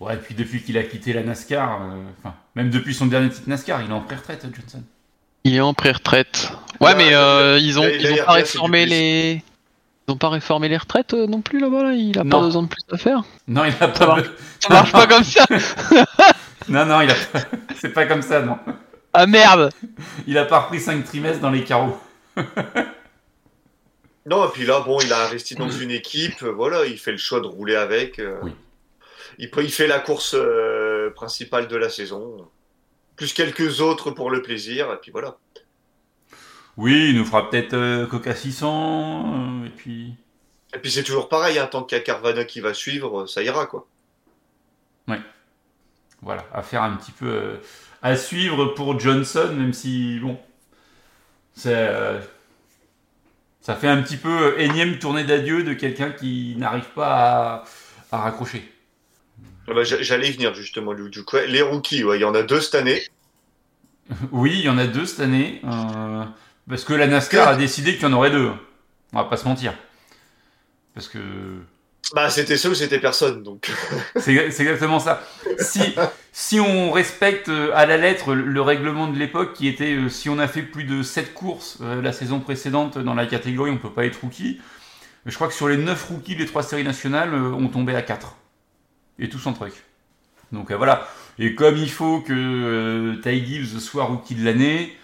[0.00, 1.86] Ouais, et puis depuis qu'il a quitté la NASCAR, euh,
[2.18, 4.82] enfin même depuis son dernier titre NASCAR, il est en pré-retraite Johnson.
[5.44, 6.50] Il est en pré-retraite.
[6.80, 9.42] Ouais mais euh, ils ont ils ont pas réformé les
[10.08, 11.92] ont pas réformé les retraites euh, non plus là-bas là?
[11.92, 12.30] Il a Non.
[12.40, 13.22] pas deux ans de plus à faire?
[13.46, 14.06] Non, il a Ça pas.
[14.06, 14.30] marche.
[14.58, 15.44] Ça marche pas comme ça?
[16.68, 17.14] Non, non, il a.
[17.14, 17.40] pas-
[17.80, 18.58] C'est pas comme ça, non.
[19.12, 19.70] Ah merde
[20.26, 21.98] Il a pas repris 5 trimestres dans les carreaux.
[24.26, 27.18] Non, et puis là, bon, il a investi dans une équipe, voilà, il fait le
[27.18, 28.18] choix de rouler avec.
[28.18, 28.52] euh, Oui.
[29.40, 32.48] Il, il fait la course euh, principale de la saison,
[33.16, 35.38] plus quelques autres pour le plaisir, et puis voilà.
[36.76, 40.14] Oui, il nous fera peut-être euh, Coca 600, euh, et puis.
[40.74, 43.42] Et puis c'est toujours pareil, hein, tant qu'il y a Carvana qui va suivre, ça
[43.42, 43.86] ira, quoi.
[46.22, 47.26] Voilà, à faire un petit peu.
[47.28, 47.56] euh,
[48.02, 50.18] à suivre pour Johnson, même si.
[50.20, 50.38] Bon.
[51.54, 51.74] C'est.
[51.76, 52.20] euh,
[53.62, 57.64] ça fait un petit peu énième tournée d'adieu de quelqu'un qui n'arrive pas
[58.10, 58.70] à, à raccrocher.
[59.68, 60.94] Ah bah, j'a- J'allais y venir, justement.
[60.94, 63.02] Du coup, les rookies, ouais, il y en a deux cette année.
[64.32, 65.60] Oui, il y en a deux cette année.
[65.64, 66.24] euh,
[66.68, 68.50] parce que la NASCAR a décidé qu'il y en aurait deux.
[69.12, 69.72] On va pas se mentir.
[70.94, 71.18] Parce que.
[72.14, 73.70] Bah, c'était ça ou c'était personne, donc.
[74.16, 75.22] C'est exactement ça.
[75.60, 75.80] Si,
[76.32, 80.08] si on respecte euh, à la lettre le, le règlement de l'époque qui était euh,
[80.08, 83.70] si on a fait plus de 7 courses euh, la saison précédente dans la catégorie,
[83.70, 84.60] on peut pas être rookie.
[85.26, 88.34] Je crois que sur les 9 rookies des 3 séries nationales, on tombait à 4.
[89.20, 89.74] Et tous en truc.
[90.52, 91.08] Donc euh, voilà.
[91.38, 94.96] Et comme il faut que euh, Ty Gibbs soit rookie de l'année,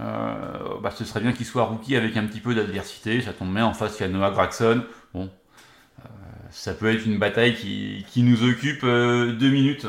[0.00, 3.22] euh, bah, ce serait bien qu'il soit rookie avec un petit peu d'adversité.
[3.22, 3.66] Ça tombe bien.
[3.66, 4.84] En face, il y a Noah Gragson.
[5.14, 5.30] Bon,
[6.50, 9.86] ça peut être une bataille qui, qui nous occupe deux minutes.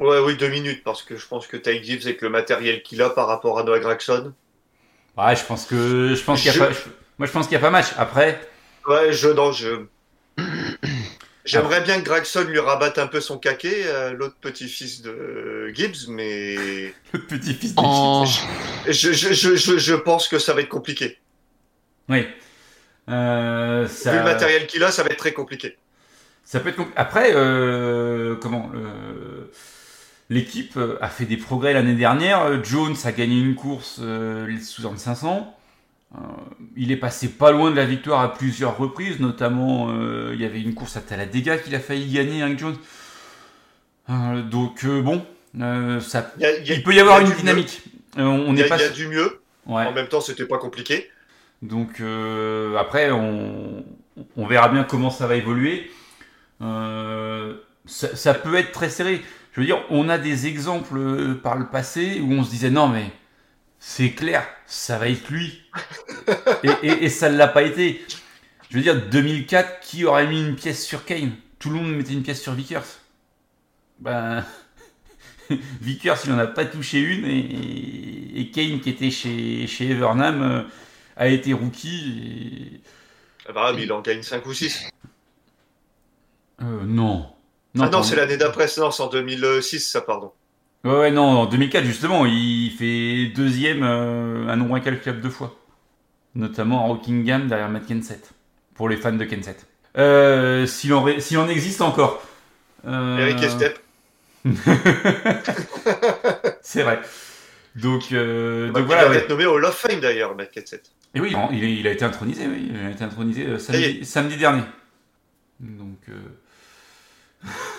[0.00, 3.00] Ouais, oui, deux minutes, parce que je pense que Ty Gibbs, avec le matériel qu'il
[3.02, 4.34] a par rapport à Noah Gragson,
[5.16, 6.72] Ouais, je pense que je pense qu'il y a pas.
[6.72, 6.88] je-
[7.18, 7.88] moi, je pense qu'il y a pas match.
[7.98, 8.40] Après,
[8.86, 9.88] Ouais, je, non, je.
[11.50, 16.08] J'aimerais bien que Gregson lui rabatte un peu son caquet, euh, l'autre petit-fils de Gibbs,
[16.08, 16.54] mais
[17.12, 18.24] le petit-fils de En...
[18.26, 18.42] je,
[18.90, 21.18] je, je, je, je pense que ça va être compliqué.
[22.08, 22.26] Oui.
[23.08, 25.76] Euh, ça, Vu le matériel qu'il a, ça va être très compliqué.
[26.44, 28.70] ça peut être Après, euh, comment
[30.30, 32.42] L'équipe euh, a fait des progrès l'année dernière.
[32.42, 35.56] Euh, Jones a gagné une course euh, Suzanne 500.
[36.16, 36.18] Euh,
[36.76, 40.44] il est passé pas loin de la victoire à plusieurs reprises, notamment euh, il y
[40.44, 42.76] avait une course à Talladega qu'il a failli gagner avec Jones.
[44.08, 45.24] Euh, donc euh, bon,
[46.00, 47.82] ça, Il, y a- il y a- il peut y avoir y une dynamique.
[48.16, 48.52] On.
[48.52, 49.40] Il y a, du mieux.
[49.66, 49.86] Ouais.
[49.86, 51.08] En même temps, c'était pas compliqué.
[51.62, 52.02] Donc
[52.78, 53.84] après, on,
[54.36, 55.90] on verra bien comment ça va évoluer.
[57.86, 59.22] Ça, ça peut être très serré.
[59.52, 62.88] Je veux dire, on a des exemples par le passé où on se disait non
[62.88, 63.10] mais
[63.80, 65.62] c'est clair, ça va être lui.
[66.62, 68.04] et, et, et ça ne l'a pas été.
[68.68, 71.32] Je veux dire, 2004, qui aurait mis une pièce sur Kane?
[71.58, 72.84] Tout le monde mettait une pièce sur Vickers.
[73.98, 74.44] Ben,
[75.80, 80.42] Vickers, il n'en a pas touché une et, et Kane, qui était chez, chez Evernham,
[80.42, 80.62] euh,
[81.16, 82.82] a été rookie.
[83.48, 84.90] Ah bah, mais il en gagne 5 ou 6.
[86.60, 86.64] Et...
[86.64, 87.34] Euh, non.
[87.78, 90.32] ah non, c'est l'année d'après, non, c'est en 2006, ça, pardon.
[90.84, 95.56] Ouais, ouais, non, en 2004, justement, il fait deuxième euh, un nombre incalculable de fois.
[96.34, 98.32] Notamment en Rockingham derrière Matt Kenseth.
[98.74, 99.66] Pour les fans de Kenseth.
[99.98, 102.22] Euh, S'il en, ré- s'il en existe encore.
[102.86, 103.78] Euh, Eric Estep.
[106.62, 107.00] C'est vrai.
[107.76, 109.04] Donc, euh, Bah, donc qui voilà.
[109.04, 109.16] va ouais.
[109.18, 110.92] être nommé au Love Fame d'ailleurs, Matt Kenseth.
[111.14, 112.70] Et oui, il, il a été intronisé, oui.
[112.72, 114.62] Il a été intronisé samedi, samedi dernier.
[115.60, 115.98] Donc.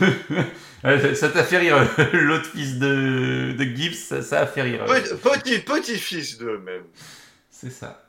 [0.01, 0.43] Euh,
[0.85, 1.77] euh, ça t'a fait rire,
[2.13, 4.85] l'autre fils de, de Gibbs, ça, ça a fait rire.
[4.85, 6.83] Petit, petit, petit-fils d'eux, même.
[7.49, 8.03] C'est ça.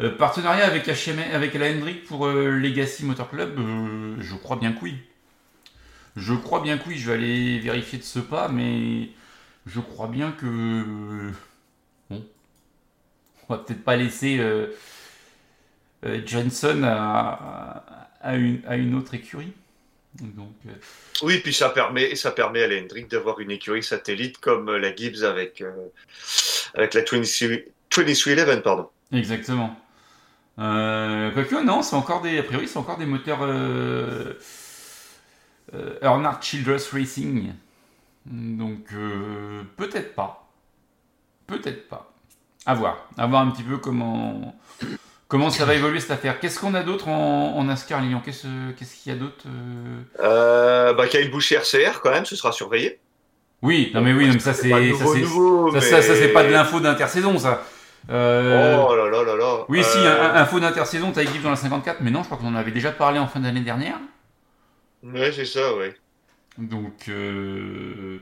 [0.00, 4.56] Euh, partenariat avec, HM, avec la Hendrick pour euh, Legacy Motor Club, euh, je crois
[4.56, 4.96] bien que oui.
[6.16, 9.10] Je crois bien que oui, je vais aller vérifier de ce pas, mais
[9.66, 11.30] je crois bien que.
[12.10, 12.24] Bon.
[13.48, 14.68] On va peut-être pas laisser euh,
[16.06, 17.84] euh, Johnson à,
[18.20, 19.52] à, une, à une autre écurie.
[20.20, 20.72] Donc, euh,
[21.22, 24.78] Oui, puis ça permet, ça permet à la Hendrick d'avoir une écurie satellite comme euh,
[24.78, 25.72] la Gibbs avec, euh,
[26.74, 28.88] avec la 23 2311, pardon.
[29.12, 29.76] Exactement.
[30.58, 33.40] Euh, quoique, non, c'est encore des, a priori, c'est encore des moteurs
[36.00, 37.52] Earnhardt Childress Racing.
[38.26, 38.86] Donc,
[39.76, 40.48] peut-être pas.
[41.46, 42.12] Peut-être pas.
[42.66, 43.08] À voir.
[43.18, 44.54] À voir un petit peu comment,
[45.28, 46.38] comment ça va évoluer cette affaire?
[46.40, 48.20] Qu'est-ce qu'on a d'autre en, en NASCAR, Lilian?
[48.24, 48.42] Qu'est-ce
[49.02, 50.00] qu'il y a d'autre euh?
[50.20, 52.98] Euh, bah, Kyle Busch RCR, quand même, ce sera surveillé.
[53.62, 54.76] Oui, non mais oui, non, mais ça c'est pas
[55.80, 57.62] ça, pas de l'info d'intersaison, ça.
[58.10, 59.64] Euh, Oh là là là là.
[59.70, 62.48] Oui, si, un- info d'intersaison, t'as équipe dans la 54, mais non, je crois qu'on
[62.48, 63.96] en avait déjà parlé en fin d'année dernière.
[65.02, 65.94] Ouais, c'est ça, ouais.
[66.58, 68.18] Donc, euh,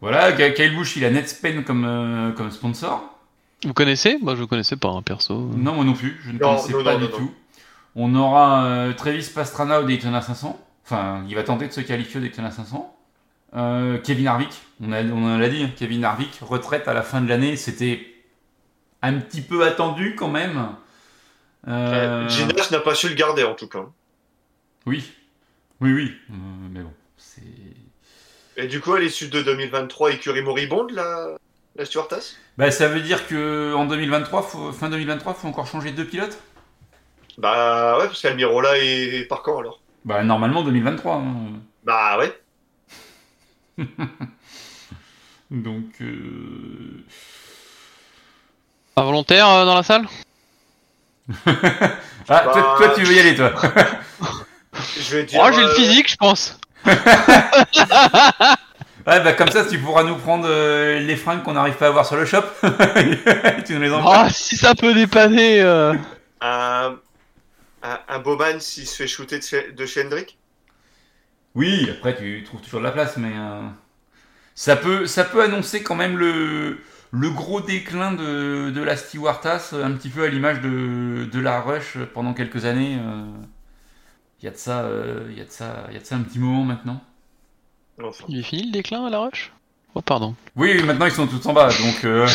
[0.00, 3.17] voilà, Ky- Kyle Busch, il a Netspen comme, comme sponsor.
[3.64, 4.18] Vous connaissez?
[4.20, 5.34] Moi je connaissais pas, hein, perso.
[5.56, 7.34] Non, moi non plus, je ne Non, connaissais non, pas non, du non, tout.
[7.96, 10.58] On aura euh, Travis Pastrana au Daytona 500.
[10.84, 12.94] Enfin, il va tenter de se qualifier au Daytona 500.
[13.56, 14.52] Euh, Kevin Harvick,
[14.82, 17.56] on, a, on en l'a dit, hein, Kevin Harvick, retraite à la fin de l'année.
[17.56, 18.06] C'était
[19.02, 20.68] un petit peu attendu quand même.
[21.66, 23.86] Euh, Ginas n'a pas su le garder en tout cas.
[24.86, 25.04] Oui,
[25.80, 26.12] oui, oui.
[26.30, 26.34] Euh,
[26.70, 27.42] mais bon, c'est.
[28.56, 31.36] Et du coup, à l'issue de 2023, écurie moribonde, la,
[31.78, 35.92] la Stuartas Bah, ça veut dire que en 2023, faut- fin 2023, faut encore changer
[35.92, 36.38] deux pilotes?
[37.38, 41.14] Bah ouais, parce qu'Almirola est, est par quand alors Bah, normalement 2023.
[41.16, 41.52] hein.
[41.84, 42.36] Bah ouais.
[45.50, 45.84] Donc.
[46.00, 47.04] euh,
[48.94, 50.06] Pas volontaire euh, dans la salle?
[52.30, 53.50] Ah, toi, Bah, toi, tu veux y aller, toi
[55.00, 55.40] Je vais dire.
[55.42, 56.58] Oh, j'ai le euh, physique, je pense.
[59.08, 61.88] Ouais, bah, comme ça, tu pourras nous prendre euh, les fringues qu'on n'arrive pas à
[61.88, 62.42] avoir sur le shop.
[63.66, 64.22] tu nous les envoies.
[64.22, 65.60] Ah, si ça peut dépanner.
[65.62, 65.94] euh.
[66.40, 67.00] Un,
[67.82, 70.38] un, un Bowman s'il se fait shooter de chez, de chez Hendrick
[71.54, 73.32] Oui, après, tu trouves toujours de la place, mais.
[73.36, 73.68] euh,
[74.54, 76.78] Ça, peut, ça peut annoncer quand même le,
[77.12, 81.60] le gros déclin de, de la Stewartas, un petit peu à l'image de, de la
[81.62, 82.98] Rush pendant quelques années.
[83.00, 83.26] euh.
[84.40, 86.04] Il y a de ça, euh, il y a de ça, il y a de
[86.04, 87.00] ça un petit moment maintenant.
[88.02, 88.24] Enfin.
[88.28, 89.52] Il est fini le déclin à la rush
[89.94, 90.34] Oh, pardon.
[90.54, 92.04] Oui, oui, maintenant ils sont tous en bas, donc.
[92.04, 92.28] euh,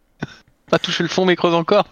[0.70, 1.86] Pas touché le fond, mais creuse encore.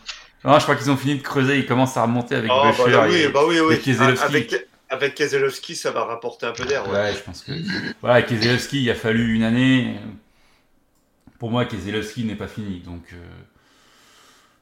[0.45, 2.71] Non, je crois qu'ils ont fini de creuser, ils commencent à remonter avec Ah, bah,
[2.73, 3.75] Buescher là, oui, et- bah oui, oui.
[3.87, 4.01] et.
[4.23, 4.55] Avec,
[4.91, 6.87] avec Keselowski, ça va rapporter un peu d'air.
[6.89, 6.95] Ouais.
[6.95, 7.53] Ouais, je pense que.
[8.01, 9.95] Voilà, Keselowski, il a fallu une année.
[11.39, 13.03] Pour moi, Keselowski n'est pas fini, donc.
[13.13, 13.17] euh,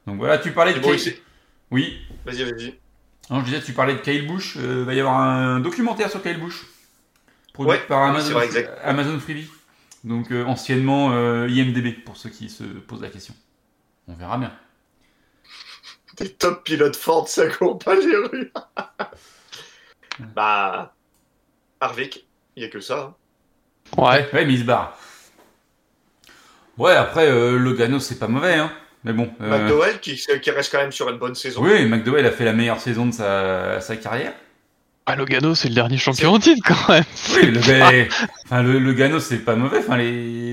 [0.07, 0.95] Donc voilà, tu parlais de bon,
[1.71, 2.75] Oui, Vas-y, vas-y.
[3.31, 6.11] non, je disais, tu parlais de Kyle Busch, euh, il va y avoir un documentaire
[6.11, 6.63] sur Kyle Busch.
[7.53, 8.79] Produit Ouais, par Amazon, c'est vrai, exact.
[8.83, 9.49] Amazon Freebie.
[10.05, 13.35] Donc euh, anciennement euh, IMDB, pour ceux qui se posent la question.
[14.09, 14.53] On verra bien.
[16.17, 18.53] Des top pilotes Ford, ça court pas les rues.
[20.35, 20.95] bah.
[21.81, 22.27] Harvick,
[22.57, 23.15] il n'y a que ça.
[23.97, 24.03] hein.
[24.03, 24.29] Ouais.
[24.33, 24.97] Ouais, mais il se barre.
[26.79, 28.73] Ouais, après, euh, Logano, c'est pas mauvais, hein.
[29.05, 29.33] Mais bon.
[29.41, 31.61] euh, McDowell, qui, qui reste quand même sur une bonne saison.
[31.63, 34.33] Oui, McDowell a fait la meilleure saison de sa, sa carrière.
[35.07, 37.05] Ah, Logano, c'est le dernier champion en titre quand même.
[37.35, 38.09] Oui, le, mais-
[38.45, 39.79] enfin, le, le Gano, c'est pas mauvais.
[39.79, 40.53] Enfin, les,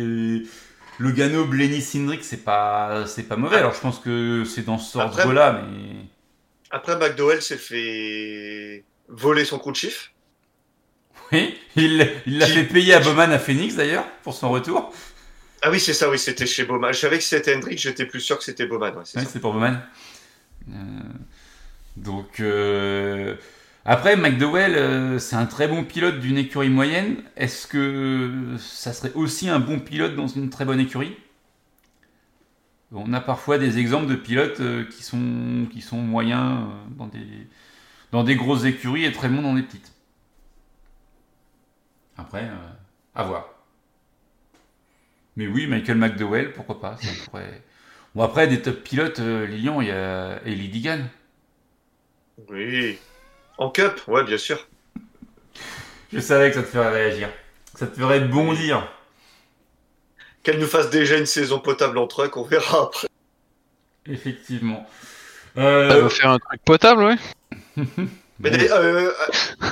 [0.98, 3.58] le Gano, Blenny, Cindric, c'est pas, c'est pas mauvais.
[3.58, 5.96] Alors, je pense que c'est dans ce ordre-là, mais.
[6.72, 10.12] Après, McDowell s'est fait voler son coup de chiffre.
[11.32, 14.92] Oui, il il l'a Qui- fait payer à Bowman à Phoenix, d'ailleurs, pour son retour.
[15.62, 16.92] Ah oui, c'est ça, oui, c'était chez Bowman.
[16.92, 18.96] Je savais que c'était Hendrick, j'étais plus sûr que c'était Bowman.
[18.96, 19.80] Ouais, c'est pour Bowman.
[20.70, 20.74] Euh,
[21.98, 23.36] donc, euh,
[23.90, 27.24] après, McDowell, euh, c'est un très bon pilote d'une écurie moyenne.
[27.36, 31.18] Est-ce que ça serait aussi un bon pilote dans une très bonne écurie?
[32.92, 37.08] On a parfois des exemples de pilotes euh, qui, sont, qui sont moyens euh, dans,
[37.08, 37.48] des,
[38.12, 39.92] dans des grosses écuries et très bons dans des petites.
[42.16, 42.48] Après,
[43.16, 43.50] à voir.
[45.36, 46.98] Mais oui, Michael McDowell, pourquoi pas.
[48.14, 51.00] Bon, après, des top pilotes, euh, Lilian, il y Ellie Digan.
[52.50, 53.00] Oui.
[53.60, 54.68] En cup, ouais, bien sûr.
[56.14, 57.30] Je savais que ça te ferait réagir.
[57.76, 58.88] Ça te ferait bondir.
[60.44, 63.08] Qu'elle nous fasse déjà une saison potable en truck, on verra après.
[64.08, 64.90] Effectivement.
[65.58, 67.16] Euh, va faire un truc potable, ouais.
[68.40, 69.12] Mais euh, euh,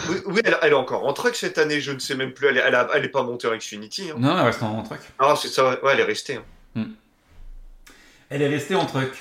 [0.09, 2.47] oui, oui, elle, elle est encore en truck cette année, je ne sais même plus.
[2.47, 4.09] Elle, est- elle, a- elle est pas montée en Xfinity.
[4.11, 4.15] Hein.
[4.19, 4.99] Non, elle reste en truck.
[5.19, 6.39] Ah, c'est ça, ouais, elle est restée.
[6.75, 6.83] hein.
[8.29, 9.13] Elle est restée en truck.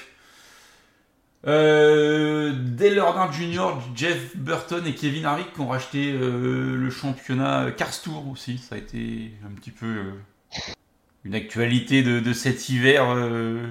[1.46, 7.70] Euh, Dale Earnhardt Jr., Jeff Burton et Kevin Harvick qui ont racheté euh, le championnat
[7.70, 8.58] Cars Tour aussi.
[8.58, 10.12] Ça a été un petit peu euh,
[11.24, 13.70] une actualité de, de cet hiver, euh,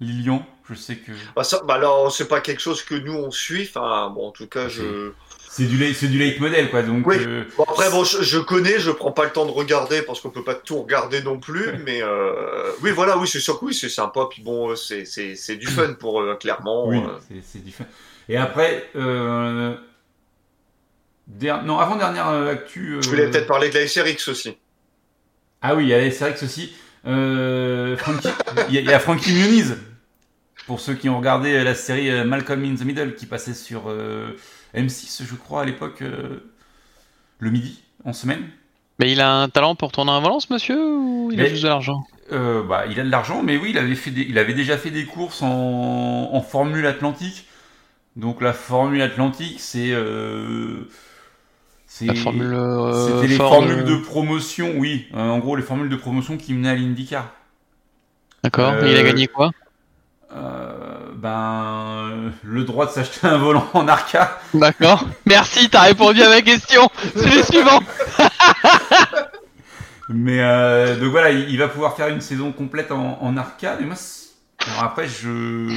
[0.00, 0.44] Lilian.
[0.68, 3.68] Je sais que Bah, ça, bah alors, c'est pas quelque chose que nous on suit.
[3.68, 5.12] Enfin, bon, en tout cas, je.
[5.54, 6.82] C'est du, late- c'est du late model, quoi.
[6.82, 7.16] Donc, Oui.
[7.20, 10.20] euh, Bon, après, bon, je, je connais, je prends pas le temps de regarder parce
[10.20, 11.66] qu'on peut pas tout regarder non plus.
[11.84, 14.20] mais euh, oui, voilà, oui, c'est sûr que oui, c'est sympa.
[14.30, 16.88] Puis bon, euh, c'est c'est- c'est du fun pour eux, clairement.
[16.88, 17.18] Oui, euh.
[17.28, 17.88] c'est- c'est différent.
[18.30, 19.74] Et après, euh,
[21.26, 22.96] der- non, avant dernière euh, actu.
[23.02, 24.56] Je euh, voulais peut-être parler de la SRX aussi.
[25.60, 26.74] Ah oui, il y a ceci.
[27.06, 28.28] Euh, Frankie-
[28.68, 29.76] il y, a- il y a Frankie Muniz.
[30.66, 33.84] Pour ceux qui ont regardé la série euh, Malcolm in the Middle qui passait sur
[33.88, 34.36] euh,
[34.74, 36.40] M6, je crois, à l'époque, euh,
[37.38, 38.42] le midi, en semaine.
[38.98, 41.62] Mais il a un talent pour tourner un volant, ce monsieur, ou il a juste
[41.62, 44.38] de l'argent Euh, bah, il a de l'argent, mais oui, il avait, fait des- il
[44.38, 47.46] avait déjà fait des courses en, en Formule Atlantique.
[48.16, 49.92] Donc la Formule Atlantique, c'est...
[49.92, 50.88] euh,
[52.16, 52.54] formule.
[52.54, 55.06] euh, C'était les Ford, formules de promotion, oui.
[55.14, 57.30] En gros, les formules de promotion qui menaient à l'IndyCar.
[58.42, 58.74] D'accord.
[58.84, 59.50] Il a gagné quoi?
[61.22, 64.40] Ben, le droit de s'acheter un volant en arca.
[64.52, 65.06] D'accord.
[65.24, 66.90] Merci, t'as répondu à ma question.
[67.14, 67.80] C'est le suivant.
[70.08, 73.80] Mais euh, donc voilà, il, il va pouvoir faire une saison complète en, en arcade.
[73.80, 73.94] Et moi,
[74.66, 75.68] alors après, je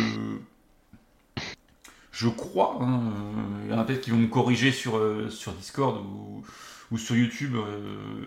[2.12, 2.80] je crois.
[2.82, 5.98] hein, euh, il y en a peut-être qui vont me corriger sur euh, sur Discord
[5.98, 6.44] ou,
[6.92, 8.26] ou sur YouTube euh,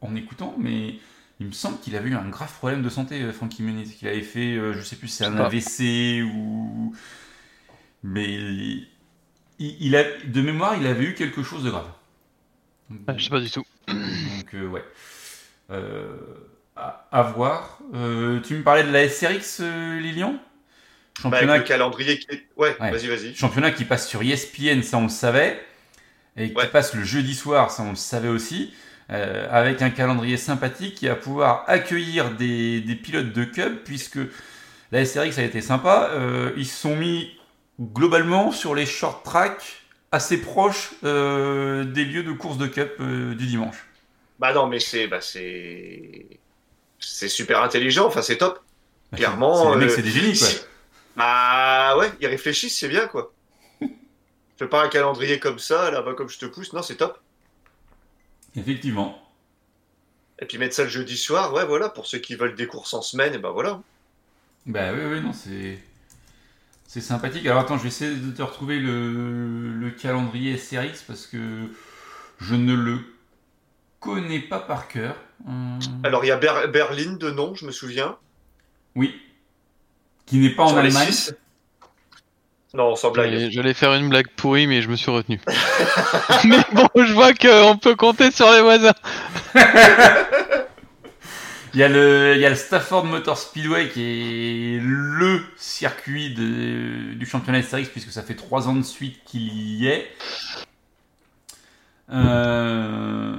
[0.00, 0.94] en écoutant, mais
[1.40, 4.08] il me semble qu'il avait eu un grave problème de santé, euh, Frankie Muniz, qu'il
[4.08, 5.36] avait fait, euh, je sais plus, si c'est un.
[5.38, 6.94] AVC ou
[8.02, 8.88] mais il,
[9.58, 11.88] il a de mémoire, il avait eu quelque chose de grave.
[12.90, 13.64] Ouais, Je sais pas du tout.
[13.88, 14.84] Donc euh, ouais.
[15.70, 16.16] Euh,
[16.76, 17.78] à, à voir.
[17.94, 20.32] Euh, tu me parlais de la SRX, euh, Lilian?
[20.32, 20.40] Bah,
[21.22, 22.46] championnat, avec le calendrier qui est...
[22.56, 22.90] Ouais, Ouais.
[22.90, 23.34] vas-y, vas-y.
[23.34, 25.60] championnat qui passe sur ESPN, ça on le savait.
[26.36, 26.68] Et qui Ouais.
[26.68, 28.72] passe le jeudi soir, ça on le savait aussi.
[29.10, 34.18] Euh, avec un calendrier sympathique qui va pouvoir accueillir des, des pilotes de Cup, puisque
[34.92, 36.10] la SRX a été sympa.
[36.12, 37.36] Euh, ils se sont mis
[37.80, 39.82] globalement sur les short tracks
[40.12, 43.86] assez proches euh, des lieux de course de Cup du dimanche.
[44.38, 46.38] Bah non, mais c'est bah c'est
[47.28, 48.06] super intelligent.
[48.06, 48.60] Enfin, c'est top.
[49.16, 50.48] Clairement, C'est- c'est- les mecs, c'est des génies, quoi.
[51.16, 53.32] Bah ouais, ils réfléchissent, c'est bien quoi.
[54.58, 56.72] Fais pas un calendrier comme ça, là-bas comme je te pousse.
[56.72, 57.18] Non, c'est top.
[58.56, 59.16] Effectivement.
[60.40, 62.94] Et puis mettre ça le jeudi soir, ouais, voilà, pour ceux qui veulent des courses
[62.94, 63.80] en semaine, et bah voilà.
[64.66, 65.78] Bah oui, oui, non, c'est.
[66.86, 67.46] C'est sympathique.
[67.46, 71.68] Alors attends, je vais essayer de te retrouver le, le calendrier SRX parce que
[72.40, 72.98] je ne le
[74.00, 75.14] connais pas par cœur.
[75.46, 78.16] Hum, Alors il y a Ber- Berlin de nom, je me souviens.
[78.96, 79.14] Oui.
[80.26, 81.12] Qui n'est pas en Sur Allemagne.
[81.12, 81.32] six.
[82.72, 83.50] Non, sans blague.
[83.50, 85.40] J'allais faire une blague pourrie, mais je me suis retenu.
[86.44, 88.94] mais bon, je vois qu'on peut compter sur les voisins.
[91.72, 96.34] Il y, a le, il y a le Stafford Motor Speedway qui est le circuit
[96.34, 100.10] de- du championnat SRX puisque ça fait trois ans de suite qu'il y est.
[102.12, 103.36] Euh,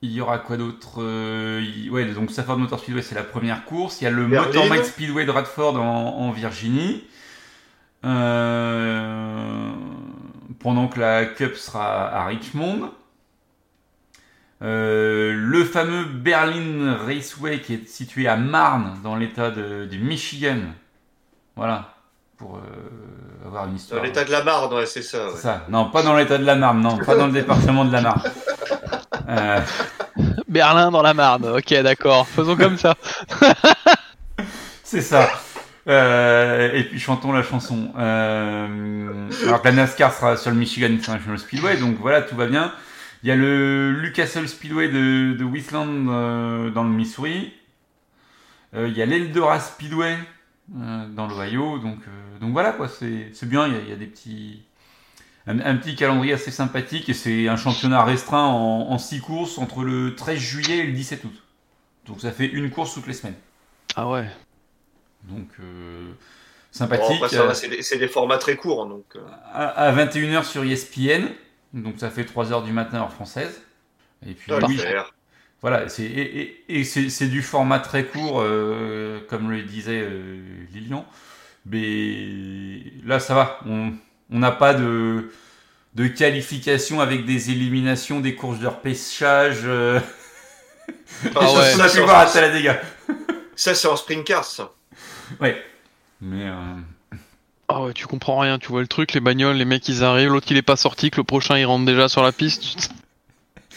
[0.00, 4.00] il y aura quoi d'autre Euh, Ouais, donc Stafford Motor Speedway c'est la première course.
[4.00, 4.64] Il y a le Berlin.
[4.68, 7.04] Motor Speedway de Radford en, en Virginie.
[8.04, 9.70] Euh,
[10.60, 12.90] pendant que la Cup sera à Richmond.
[14.60, 20.58] Euh, le fameux Berlin Raceway qui est situé à Marne dans l'état de- du Michigan.
[21.54, 21.94] Voilà,
[22.36, 22.60] pour euh,
[23.46, 24.02] avoir une Dans histoire.
[24.02, 25.26] l'état de la Marne, ouais, c'est ça.
[25.28, 25.36] Ouais.
[25.36, 25.64] ça.
[25.68, 28.22] Non, pas dans l'état de la Marne, non, pas dans le département de la Marne.
[29.30, 29.60] Euh,
[30.48, 31.44] Berlin dans la Marne.
[31.48, 32.26] Ok, d'accord.
[32.26, 32.94] Faisons comme ça.
[34.82, 35.28] c'est ça.
[35.88, 37.92] Euh, et puis chantons la chanson.
[37.98, 42.46] Euh, alors que la NASCAR sera sur le Michigan International Speedway, donc voilà, tout va
[42.46, 42.72] bien.
[43.22, 47.52] Il y a le Lucasville Speedway de, de Wheatland euh, dans le Missouri.
[48.74, 50.16] Euh, il y a l'Eldora Speedway
[50.76, 51.78] euh, dans l'Ohio.
[51.78, 51.98] Donc,
[52.40, 53.66] donc voilà, quoi, c'est bien.
[53.66, 54.62] Il y, a, il y a des petits.
[55.46, 59.56] Un, un petit calendrier assez sympathique et c'est un championnat restreint en, en six courses
[59.56, 61.42] entre le 13 juillet et le 17 août.
[62.06, 63.36] Donc ça fait une course toutes les semaines.
[63.96, 64.26] Ah ouais.
[65.24, 66.14] Donc euh, Bon,
[66.72, 67.28] sympathique.
[67.28, 69.04] ça Euh, c'est des, formats très courts, donc.
[69.16, 69.20] euh,
[69.52, 71.28] à, 21h sur ESPN.
[71.74, 73.62] Donc ça fait 3h du matin heure française.
[74.26, 75.12] Et puis oui, faire.
[75.60, 80.40] voilà, c'est et, et- et c'est du format très court, euh, comme le disait euh,
[80.72, 81.04] Lilian.
[81.66, 83.60] Mais là, ça va.
[83.66, 83.92] On
[84.30, 85.30] on n'a pas de,
[85.94, 89.60] de qualification avec des éliminations, des courses de repêchage.
[89.64, 90.00] Euh,
[91.34, 91.74] Ah ouais.
[91.74, 92.26] qu'on a Ça, pu voir à.
[93.56, 94.72] Ça, c'est en sprint car, ça.
[95.40, 95.62] Ouais.
[96.20, 96.74] Mais euh,
[97.68, 98.58] Ah ouais, tu comprends rien.
[98.58, 101.10] Tu vois le truc, les bagnoles, les mecs ils arrivent, l'autre il est pas sorti,
[101.10, 102.90] que le prochain il rentre déjà sur la piste.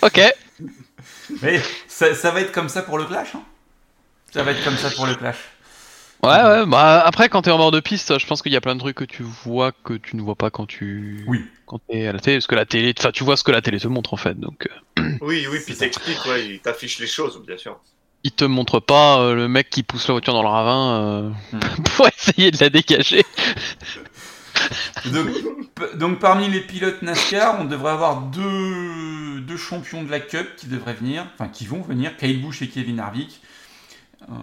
[0.03, 0.19] Ok.
[1.41, 3.35] mais ça, ça va être comme ça pour le clash.
[3.35, 3.43] hein?
[4.33, 5.37] ça va être comme ça pour le clash.
[6.23, 6.65] Ouais, ouais.
[6.65, 8.79] Bah après, quand t'es en bord de piste, je pense qu'il y a plein de
[8.79, 11.23] trucs que tu vois que tu ne vois pas quand tu.
[11.27, 11.45] Oui.
[11.67, 13.61] Quand t'es à la télé, parce que la télé, enfin, tu vois ce que la
[13.61, 14.39] télé te montre en fait.
[14.39, 14.67] Donc,
[14.99, 17.79] euh, Oui, oui, puis t'expliques, ouais, il t'affiche les choses, bien sûr.
[18.23, 21.31] Il te montre pas euh, le mec qui pousse la voiture dans le ravin euh,
[21.51, 21.59] Hmm.
[21.95, 23.23] pour essayer de la dégager.
[25.11, 25.27] Donc,
[25.97, 30.67] donc parmi les pilotes NASCAR, on devrait avoir deux, deux champions de la Cup qui
[30.67, 33.41] devraient venir, enfin qui vont venir, Kyle Busch et Kevin Harvick,
[34.23, 34.35] euh,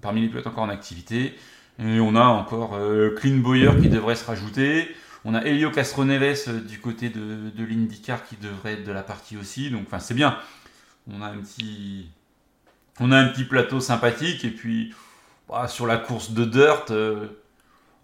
[0.00, 1.38] parmi les pilotes encore en activité.
[1.78, 4.88] Et on a encore euh, Clint Boyer qui devrait se rajouter.
[5.24, 9.02] On a Helio Castroneves euh, du côté de, de l'IndyCar qui devrait être de la
[9.02, 9.70] partie aussi.
[9.70, 10.38] Donc enfin c'est bien.
[11.08, 12.08] On a un petit,
[13.00, 14.94] on a un petit plateau sympathique et puis
[15.48, 16.90] bah, sur la course de dirt.
[16.90, 17.26] euh,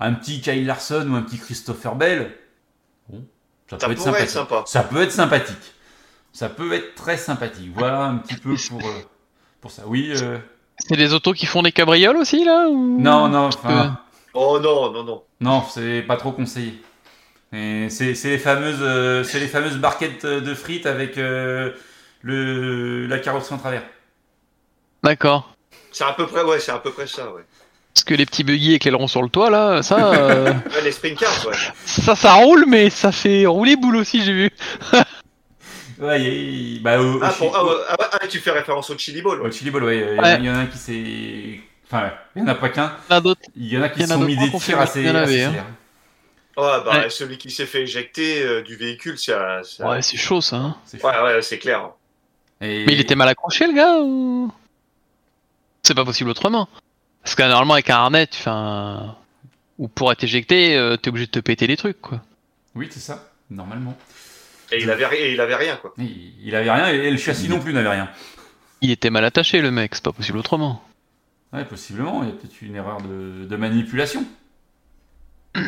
[0.00, 2.32] un petit Kyle Larson ou un petit Christopher Bell,
[3.08, 3.24] bon,
[3.68, 4.24] ça, Ça peut être sympathique.
[4.24, 4.62] être sympa.
[4.66, 5.74] Ça peut être sympathique.
[6.32, 7.72] Ça peut être très sympathique.
[7.74, 8.92] Voilà un petit peu pour, euh,
[9.60, 9.82] pour ça.
[9.86, 10.38] Oui, euh,
[10.78, 13.00] C'est des autos qui font des cabrioles aussi là ou...
[13.00, 13.98] non, non, enfin,
[14.34, 15.22] Oh non, non, non.
[15.40, 16.80] Non, c'est pas trop conseillé.
[17.52, 21.72] Et c'est les fameuses, euh, c'est les fameuses barquettes de frites avec euh,
[22.22, 23.82] le la carrosserie en travers.
[25.02, 25.54] D'accord.
[25.92, 27.42] C'est à peu près, ouais, c'est à peu près ça, ouais.
[27.94, 30.92] Parce que les petits buggy avec l'aileron sur le toit, là, ça, euh, Ouais, les
[30.92, 31.54] sprint cars, ouais.
[31.84, 34.50] ça, ça roule, mais ça fait rouler boule aussi, j'ai vu.
[36.00, 38.26] Ouais, il y a- bah, au, au Ah, chi- pour- ah, ouais, ah, ouais, ah,
[38.28, 39.50] tu fais référence au Chili Ball, au ouais.
[39.50, 40.36] Chili Bowl, ouais, il y, en a- Ouais.
[40.38, 42.92] il y en a un qui s'est, enfin, ouais, il y en a pas qu'un.
[43.08, 43.40] Il y en a d'autres.
[43.56, 45.00] Il y en a qui Il y se en a sont mis des tirs assez,
[45.00, 45.48] qu'il y en avait, assez hein.
[45.50, 45.64] sévères.
[46.56, 47.10] Ouais, bah, Ouais.
[47.10, 49.34] celui qui s'est fait éjecter euh, du véhicule, c'est.
[49.64, 50.56] c'est- Ouais, c'est chaud, ça.
[50.56, 50.76] hein.
[50.84, 51.04] C'est.
[51.04, 51.90] Ouais, ouais, c'est clair.
[52.60, 54.52] Et- Mais il était mal accroché, le gars, ou...
[55.82, 56.68] C'est pas possible autrement.
[57.22, 59.14] Parce que normalement, avec un harnais, tu fais un...
[59.78, 62.20] Ou pour être éjecté, euh, t'es obligé de te péter les trucs, quoi.
[62.74, 63.96] Oui, c'est ça, normalement.
[64.72, 65.94] Et il avait, et il avait rien, quoi.
[65.98, 68.08] Il, il avait rien et le châssis non plus n'avait rien.
[68.80, 70.82] Il était mal attaché, le mec, c'est pas possible autrement.
[71.52, 74.24] Ouais, possiblement, il y a peut-être une erreur de, de manipulation.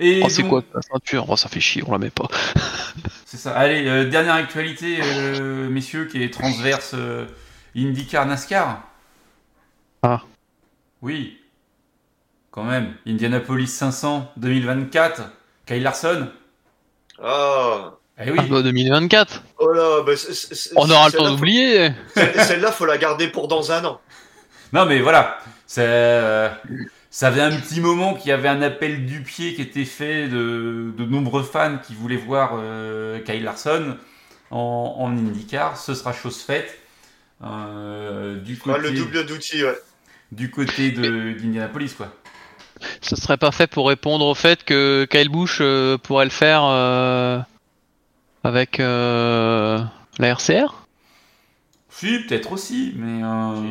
[0.00, 1.26] Et Oh, c'est donc- quoi la ceinture?
[1.28, 2.28] Oh, ça fait chier, on la met pas.
[3.26, 3.52] C'est ça.
[3.56, 7.26] Allez, euh, dernière actualité, euh, messieurs, qui est transverse euh,
[7.76, 8.82] IndyCar NASCAR.
[10.02, 10.22] Ah.
[11.02, 11.38] Oui.
[12.50, 12.94] Quand même.
[13.06, 15.22] Indianapolis 500 2024.
[15.66, 16.28] Kyle Larson.
[17.22, 17.92] Ah.
[18.24, 18.38] Eh oui.
[18.40, 20.12] Ah, bah, 2024 Oh là, bah,
[20.76, 24.00] On aura le temps d'oublier celle- Celle-là, faut la garder pour dans un an.
[24.72, 25.38] Non, mais voilà.
[25.78, 26.50] Euh,
[27.10, 30.26] ça fait un petit moment qu'il y avait un appel du pied qui était fait
[30.28, 33.96] de, de nombreux fans qui voulaient voir euh, Kyle Larson
[34.50, 35.76] en, en IndyCar.
[35.76, 36.76] Ce sera chose faite.
[37.42, 39.78] Euh, du Ouais, côté, le double d'outils, ouais.
[40.32, 42.12] du côté de d'Indianapolis, quoi.
[43.00, 46.62] Ce serait pas fait pour répondre au fait que Kyle Busch euh, pourrait le faire
[46.64, 47.38] euh,
[48.44, 49.80] avec euh,
[50.18, 50.86] la RCR
[51.90, 53.70] Si, peut-être aussi, mais euh,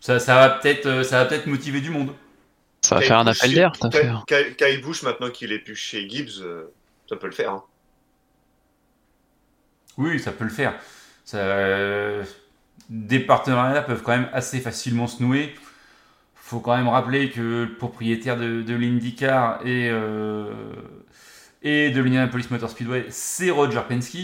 [0.00, 2.12] ça, ça va peut-être, ça va peut-être motiver du monde.
[2.82, 4.24] Ça va Kyle faire un appel d'air, cette Kyle- affaire.
[4.26, 6.64] Kyle, Kyle Busch, maintenant qu'il est plus chez Gibbs, euh,
[7.08, 7.50] ça peut le faire.
[7.52, 7.62] hein.
[9.96, 10.74] Oui, ça peut le faire.
[11.24, 12.24] Ça, euh,
[12.88, 15.54] des partenariats peuvent quand même assez facilement se nouer.
[16.34, 20.52] Faut quand même rappeler que le propriétaire de, de l'IndyCar et, euh,
[21.62, 24.18] et de l'Indianapolis Motor Speedway, c'est Roger Penske.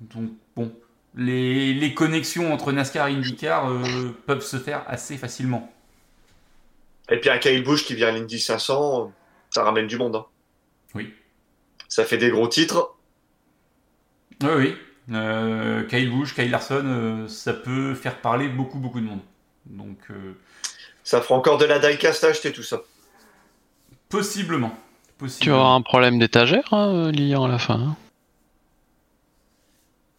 [0.00, 0.72] Donc bon,
[1.16, 5.72] les, les connexions entre NASCAR et IndyCar euh, peuvent se faire assez facilement.
[7.10, 9.12] Et puis un Kyle Busch qui vient à l'Indy 500,
[9.50, 10.16] ça ramène du monde.
[10.16, 10.26] hein.
[10.94, 11.12] Oui.
[11.88, 12.94] Ça fait des gros titres.
[14.42, 14.76] Oui, oui.
[15.12, 19.20] Euh, Kyle Busch, Kyle Larson, euh, ça peut faire parler beaucoup, beaucoup de monde.
[19.66, 20.32] Donc, euh,
[21.04, 22.82] Ça fera encore de la diecast à acheter tout ça.
[24.10, 24.70] possiblement.
[24.70, 25.60] Tu possiblement.
[25.60, 27.74] auras un problème d'étagère, hein, liant à la fin.
[27.80, 27.96] hein.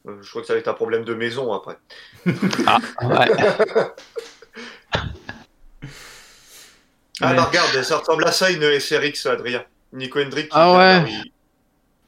[0.08, 1.78] Euh, Je crois que ça va être un problème de maison après.
[2.26, 3.30] Ouais.
[7.22, 7.36] Ah Ouais.
[7.36, 9.64] bah regarde, ça ressemble à ça une SRX, Adrien.
[9.92, 10.46] Nico Hendrick.
[10.50, 10.78] qui Ah ouais.
[11.02, 11.32] là, il-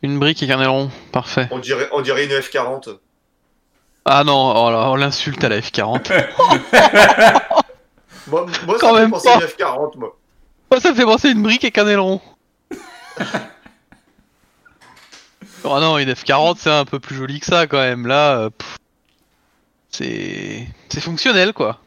[0.03, 1.47] Une brique et un aileron, parfait.
[1.51, 2.97] On dirait, on dirait une F40.
[4.05, 6.11] Ah non, oh là, on l'insulte à la F40.
[8.27, 9.33] Moi, moi Quand ça me fait même penser pas.
[9.35, 10.17] à une F40, moi.
[10.71, 12.21] Moi, ça me fait penser à une brique et un aileron.
[15.63, 18.07] oh non, une F40, c'est un peu plus joli que ça quand même.
[18.07, 18.77] Là, euh, pff,
[19.89, 21.79] c'est c'est fonctionnel quoi.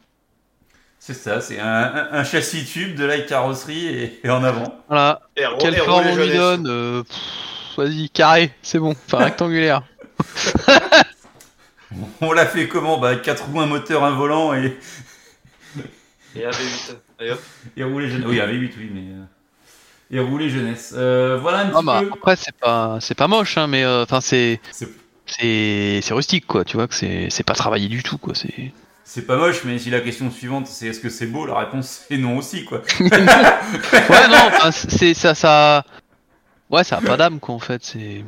[0.99, 4.75] C'est ça, c'est un, un- un châssis tube, de la carrosserie et, et en avant.
[4.87, 5.21] Voilà.
[5.37, 6.37] Et Quelle et forme on lui jeunesse.
[6.37, 7.17] donne euh, pff,
[7.77, 8.91] Vas-y, carré, c'est bon.
[9.07, 9.83] Enfin, rectangulaire.
[12.21, 14.77] On l'a fait comment Bah 4 roues, un moteur, un volant et,
[16.35, 16.95] Et un V8.
[17.21, 17.41] Et hop.
[17.77, 18.25] et rouler jeunesse.
[18.27, 19.01] Oui, il y avait 8, oui, mais.
[19.13, 19.23] euh,
[20.11, 20.93] Et rouler jeunesse.
[20.97, 22.09] Euh, voilà un petit Ah bah, peu.
[22.13, 26.65] après, c'est pas c'est pas moche, hein, mais euh, enfin c'est C'est- c'est rustique quoi.
[26.65, 28.33] Tu vois que c'est c'est pas travaillé du tout quoi.
[28.35, 28.73] C'est
[29.05, 32.01] C'est pas moche, mais si la question suivante c'est est-ce que c'est beau, la réponse
[32.09, 32.81] c'est non aussi, quoi.
[32.99, 33.09] ouais
[34.29, 35.85] non, enfin, c'est ça ça.
[36.69, 37.83] Ouais, ça a pas d'âme quoi en fait.
[37.83, 38.23] C'est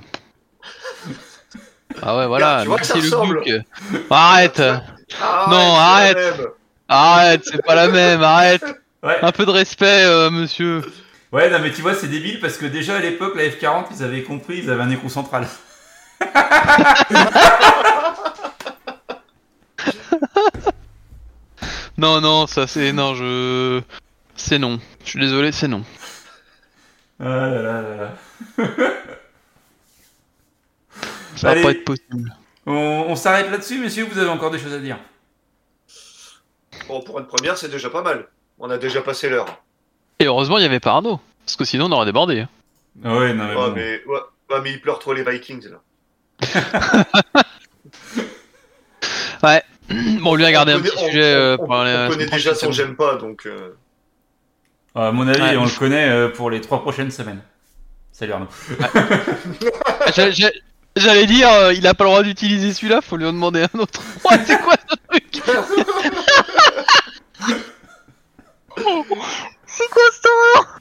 [2.02, 2.60] ah ouais voilà.
[2.60, 3.44] Regarde, tu vois que ça merci le.
[3.44, 3.66] Duc.
[4.10, 6.18] Arrête, Non, arrête.
[6.88, 8.22] arrête, c'est pas la même.
[8.22, 8.64] Arrête.
[9.04, 9.18] Ouais.
[9.22, 10.82] Un peu de respect, euh, monsieur.
[11.32, 14.04] Ouais, non, mais tu vois, c'est débile parce que déjà à l'époque, la F40, ils
[14.04, 15.48] avaient compris, ils avaient un écrou central.
[21.98, 23.82] Non non, ça c'est non je
[24.36, 24.80] c'est non.
[25.04, 25.84] Je suis désolé, c'est non.
[27.20, 28.12] Ah là là là là.
[31.36, 31.62] Ça Allez.
[31.62, 32.36] va pas être possible.
[32.66, 32.74] On,
[33.10, 34.98] on s'arrête là-dessus, messieurs, vous avez encore des choses à dire
[36.88, 38.28] Bon, pour une première, c'est déjà pas mal.
[38.60, 39.62] On a déjà passé l'heure.
[40.20, 41.20] Et heureusement, il y avait pas Arnaud.
[41.46, 42.46] Parce que sinon, on aurait débordé.
[43.04, 43.74] Ah Ouais, non, mais Ouais, bon.
[43.76, 44.20] mais, ouais,
[44.52, 45.82] ouais, mais ils pleurent trop les Vikings, là.
[50.22, 51.96] Bon, lui a gardé On un connaît- petit on- sujet euh, on- pour aller on
[51.98, 53.46] à la connaît déjà son j'aime pas, donc...
[53.46, 53.76] euh,
[54.98, 55.58] À mon avis, Ouais.
[55.58, 57.42] on le connaît euh, pour les trois prochaines semaines.
[58.12, 58.48] Salut Arnaud.
[60.16, 60.50] J'a-
[60.96, 63.80] J'allais dire, euh, il a pas le droit d'utiliser celui-là, faut lui en demander un
[63.80, 64.02] autre.
[64.30, 65.42] Ouais, c'est quoi ce truc?
[69.66, 70.80] C'est quoi cette horreur?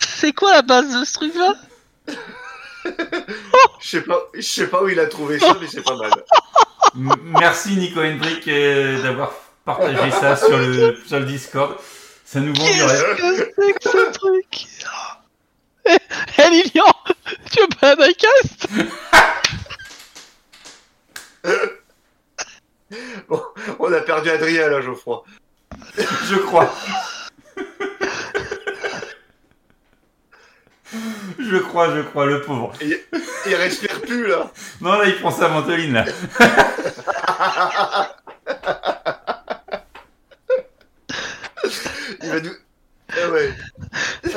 [0.00, 1.54] C'est quoi la base de ce truc-là?
[3.80, 6.10] Je sais pas, je sais pas où il a trouvé ça, mais c'est pas mal.
[6.94, 9.32] M- Merci Nico Hendrick euh, d'avoir
[9.64, 11.76] partagé ça sur le, sur le Discord.
[12.26, 13.16] Ça nous vend du rêve.
[13.16, 14.66] Qu'est-ce que c'est que ce truc
[15.88, 15.96] Eh,
[16.38, 16.92] eh, Lilian
[17.52, 18.66] Tu veux pas un diecast?
[23.28, 23.42] Bon,
[23.80, 25.24] on a perdu Adrien là, Geoffroy.
[26.28, 26.72] Je crois.
[31.38, 32.72] Je crois, je crois, le pauvre.
[32.80, 34.50] Il respire plus là.
[34.80, 36.04] Non, là, il prend sa ventoline, là.
[42.26, 42.50] Il va nous.
[43.12, 43.54] Ah ouais.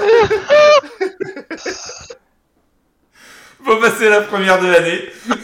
[3.66, 5.10] Faut passer la première de l'année.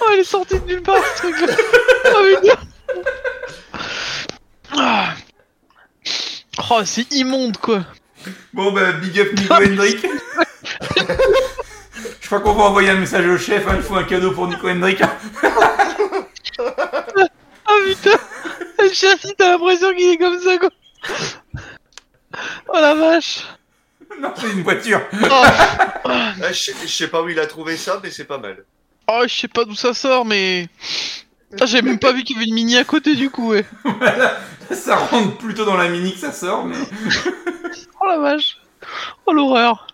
[0.00, 1.54] Oh, il est sorti de nulle part ce truc-là
[2.06, 2.36] Oh
[4.70, 5.14] Ah.
[6.70, 7.84] Oh, c'est immonde quoi
[8.52, 10.06] Bon, bah, big up Nico Hendrick.
[12.20, 13.66] Je crois qu'on va envoyer un message au chef.
[13.66, 15.02] hein, Il faut un cadeau pour Nico Hendrick.
[16.60, 18.18] Oh putain
[18.88, 20.70] Le châssis, t'as l'impression qu'il est comme ça quoi
[22.68, 23.40] Oh la vache
[24.20, 25.00] Non, c'est une voiture.
[25.30, 28.38] Oh, Ah, je, sais- je sais pas où il a trouvé ça, mais c'est pas
[28.38, 28.64] mal.
[29.08, 30.68] Oh, je sais pas d'où ça sort mais...
[31.60, 33.64] Ah, j'ai même pas vu qu'il y avait une mini à côté du coup ouais
[33.84, 34.38] Voilà.
[34.70, 36.76] Ça rentre plutôt dans la mini que ça sort, mais.
[38.00, 38.58] Oh la vache
[39.26, 39.86] Oh l'horreur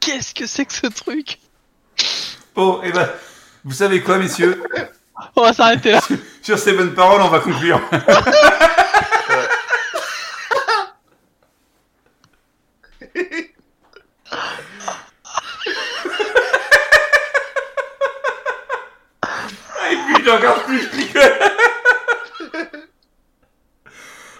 [0.00, 1.38] Qu'est-ce que c'est que ce truc?
[2.54, 3.08] Bon, et ben,
[3.64, 4.62] vous savez quoi, messieurs?
[5.34, 6.00] On va s'arrêter là
[6.42, 7.80] Sur ces bonnes paroles, on va conclure.
[19.22, 20.88] Ah, Et puis j'ai encore plus.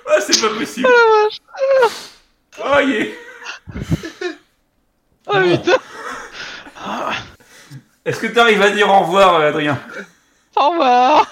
[0.08, 0.88] Ah, c'est pas possible.
[2.58, 3.06] Oh, yeah.
[5.26, 5.72] Oh putain
[8.04, 9.78] Est-ce que t'arrives à dire au revoir, euh, Adrien?
[10.56, 11.26] Au revoir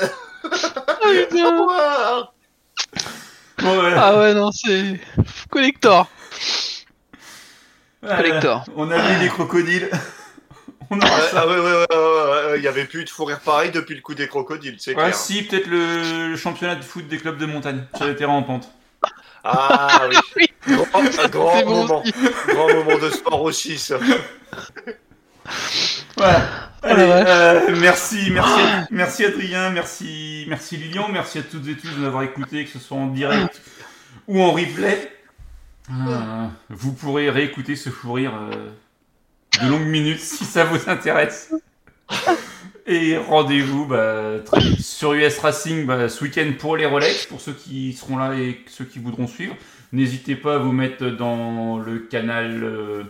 [0.00, 2.32] Oh Au revoir.
[3.62, 3.94] Ouais.
[3.96, 5.00] Ah ouais non c'est...
[5.50, 6.06] Collector
[8.02, 8.16] Voilà.
[8.16, 8.64] collector.
[8.76, 9.90] On a vu les crocodiles.
[10.90, 11.42] On Ah, ça.
[11.42, 13.70] ah ouais, ouais, ouais, ouais, ouais, ouais, il y avait plus de fou rire pareil
[13.70, 15.14] depuis le coup des crocodiles, c'est Ouais, clair.
[15.14, 18.42] si, peut-être le, le championnat de foot des clubs de montagne sur les terrains en
[18.42, 18.68] pente.
[19.44, 20.16] Ah oui.
[20.66, 20.76] Oui.
[21.30, 22.02] Grand, bon moment.
[22.02, 22.12] aussi.
[22.48, 23.96] Grand moment de sport aussi, ça.
[26.16, 26.67] Voilà.
[26.82, 27.26] Allez, vache.
[27.28, 28.60] euh, merci, merci,
[28.90, 32.78] merci Adrien, merci, merci Lilian, merci à toutes et tous de m'avoir écouté, que ce
[32.78, 33.60] soit en direct
[34.28, 35.10] ou en replay.
[35.90, 38.70] Euh, vous pourrez réécouter ce fou rire euh,
[39.62, 41.52] de longues minutes si ça vous intéresse.
[42.86, 47.40] Et rendez-vous bah, très vite sur US Racing bah, ce week-end pour les Rolex, pour
[47.40, 49.56] ceux qui seront là et ceux qui voudront suivre.
[49.92, 53.06] N'hésitez pas à vous mettre dans le canal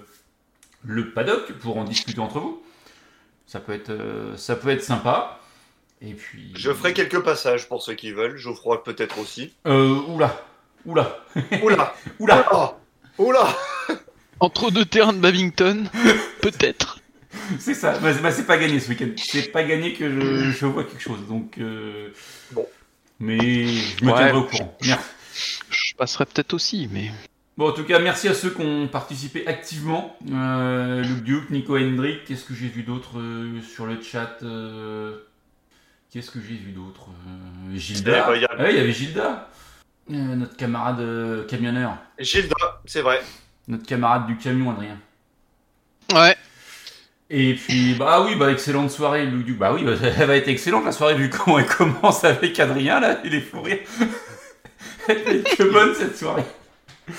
[0.85, 2.63] Le Paddock pour en discuter entre vous.
[3.49, 5.41] Ça peut être, euh, ça peut être sympa.
[6.03, 6.53] Et puis.
[6.55, 8.37] Je ferai quelques passages pour ceux qui veulent.
[8.37, 9.53] Geoffroy peut-être aussi.
[9.67, 10.41] Euh, oula,
[10.87, 11.19] oula,
[11.63, 12.47] Oula oula.
[12.47, 12.77] Oula
[13.19, 13.49] Oula
[14.39, 15.85] Entre deux terrains de Babington,
[16.43, 17.01] peut-être.
[17.59, 17.99] C'est ça.
[17.99, 19.09] Bah, c'est- bah, c'est pas gagné ce week-end.
[19.17, 21.27] C'est pas gagné que je, je vois quelque chose.
[21.27, 21.57] Donc.
[21.59, 22.11] euh,
[22.53, 22.67] Bon.
[23.19, 24.17] Mais je me Ouais.
[24.19, 24.79] tiendrai au courant.
[24.81, 27.11] Je passerai peut-être aussi, mais...
[27.59, 30.17] Bon, en tout cas, merci à ceux qui ont participé activement.
[30.33, 35.17] Euh, Luke Duke, Nico Hendrick, qu'est-ce que j'ai vu d'autre euh, sur le chat euh,
[36.13, 38.27] Qu'est-ce que j'ai vu d'autre euh, Gilda.
[38.29, 39.49] Eh ben, il y a- Ah oui, il y avait Gilda,
[40.11, 42.55] Euh, notre camarade euh, camionneur, Gilda,
[42.87, 43.21] c'est vrai.
[43.67, 44.97] notre camarade du camion, Adrien.
[46.15, 46.37] Ouais.
[47.29, 49.59] Et puis, bah oui, bah excellente soirée, Luke Duke.
[49.59, 53.01] Bah oui, bah, elle va être excellente la soirée vu comment elle commence avec Adrien
[53.01, 53.81] là, il est fou rire.
[55.09, 56.45] elle va être que bonne cette soirée.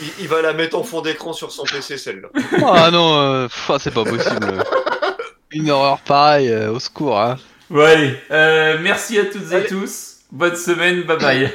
[0.01, 2.29] Il, il va la mettre en fond d'écran sur son PC, celle-là.
[2.65, 4.63] Ah non, euh, pff, ah, c'est pas possible.
[5.51, 7.19] Une horreur pareille, euh, au secours.
[7.19, 7.37] Hein.
[7.69, 9.67] Bon allez, euh, merci à toutes et Allez.
[9.67, 10.17] tous.
[10.31, 11.53] Bonne semaine, bye bye.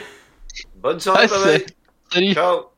[0.77, 1.67] Bonne soirée, Ah, bye bye.
[2.13, 2.74] Salut Ciao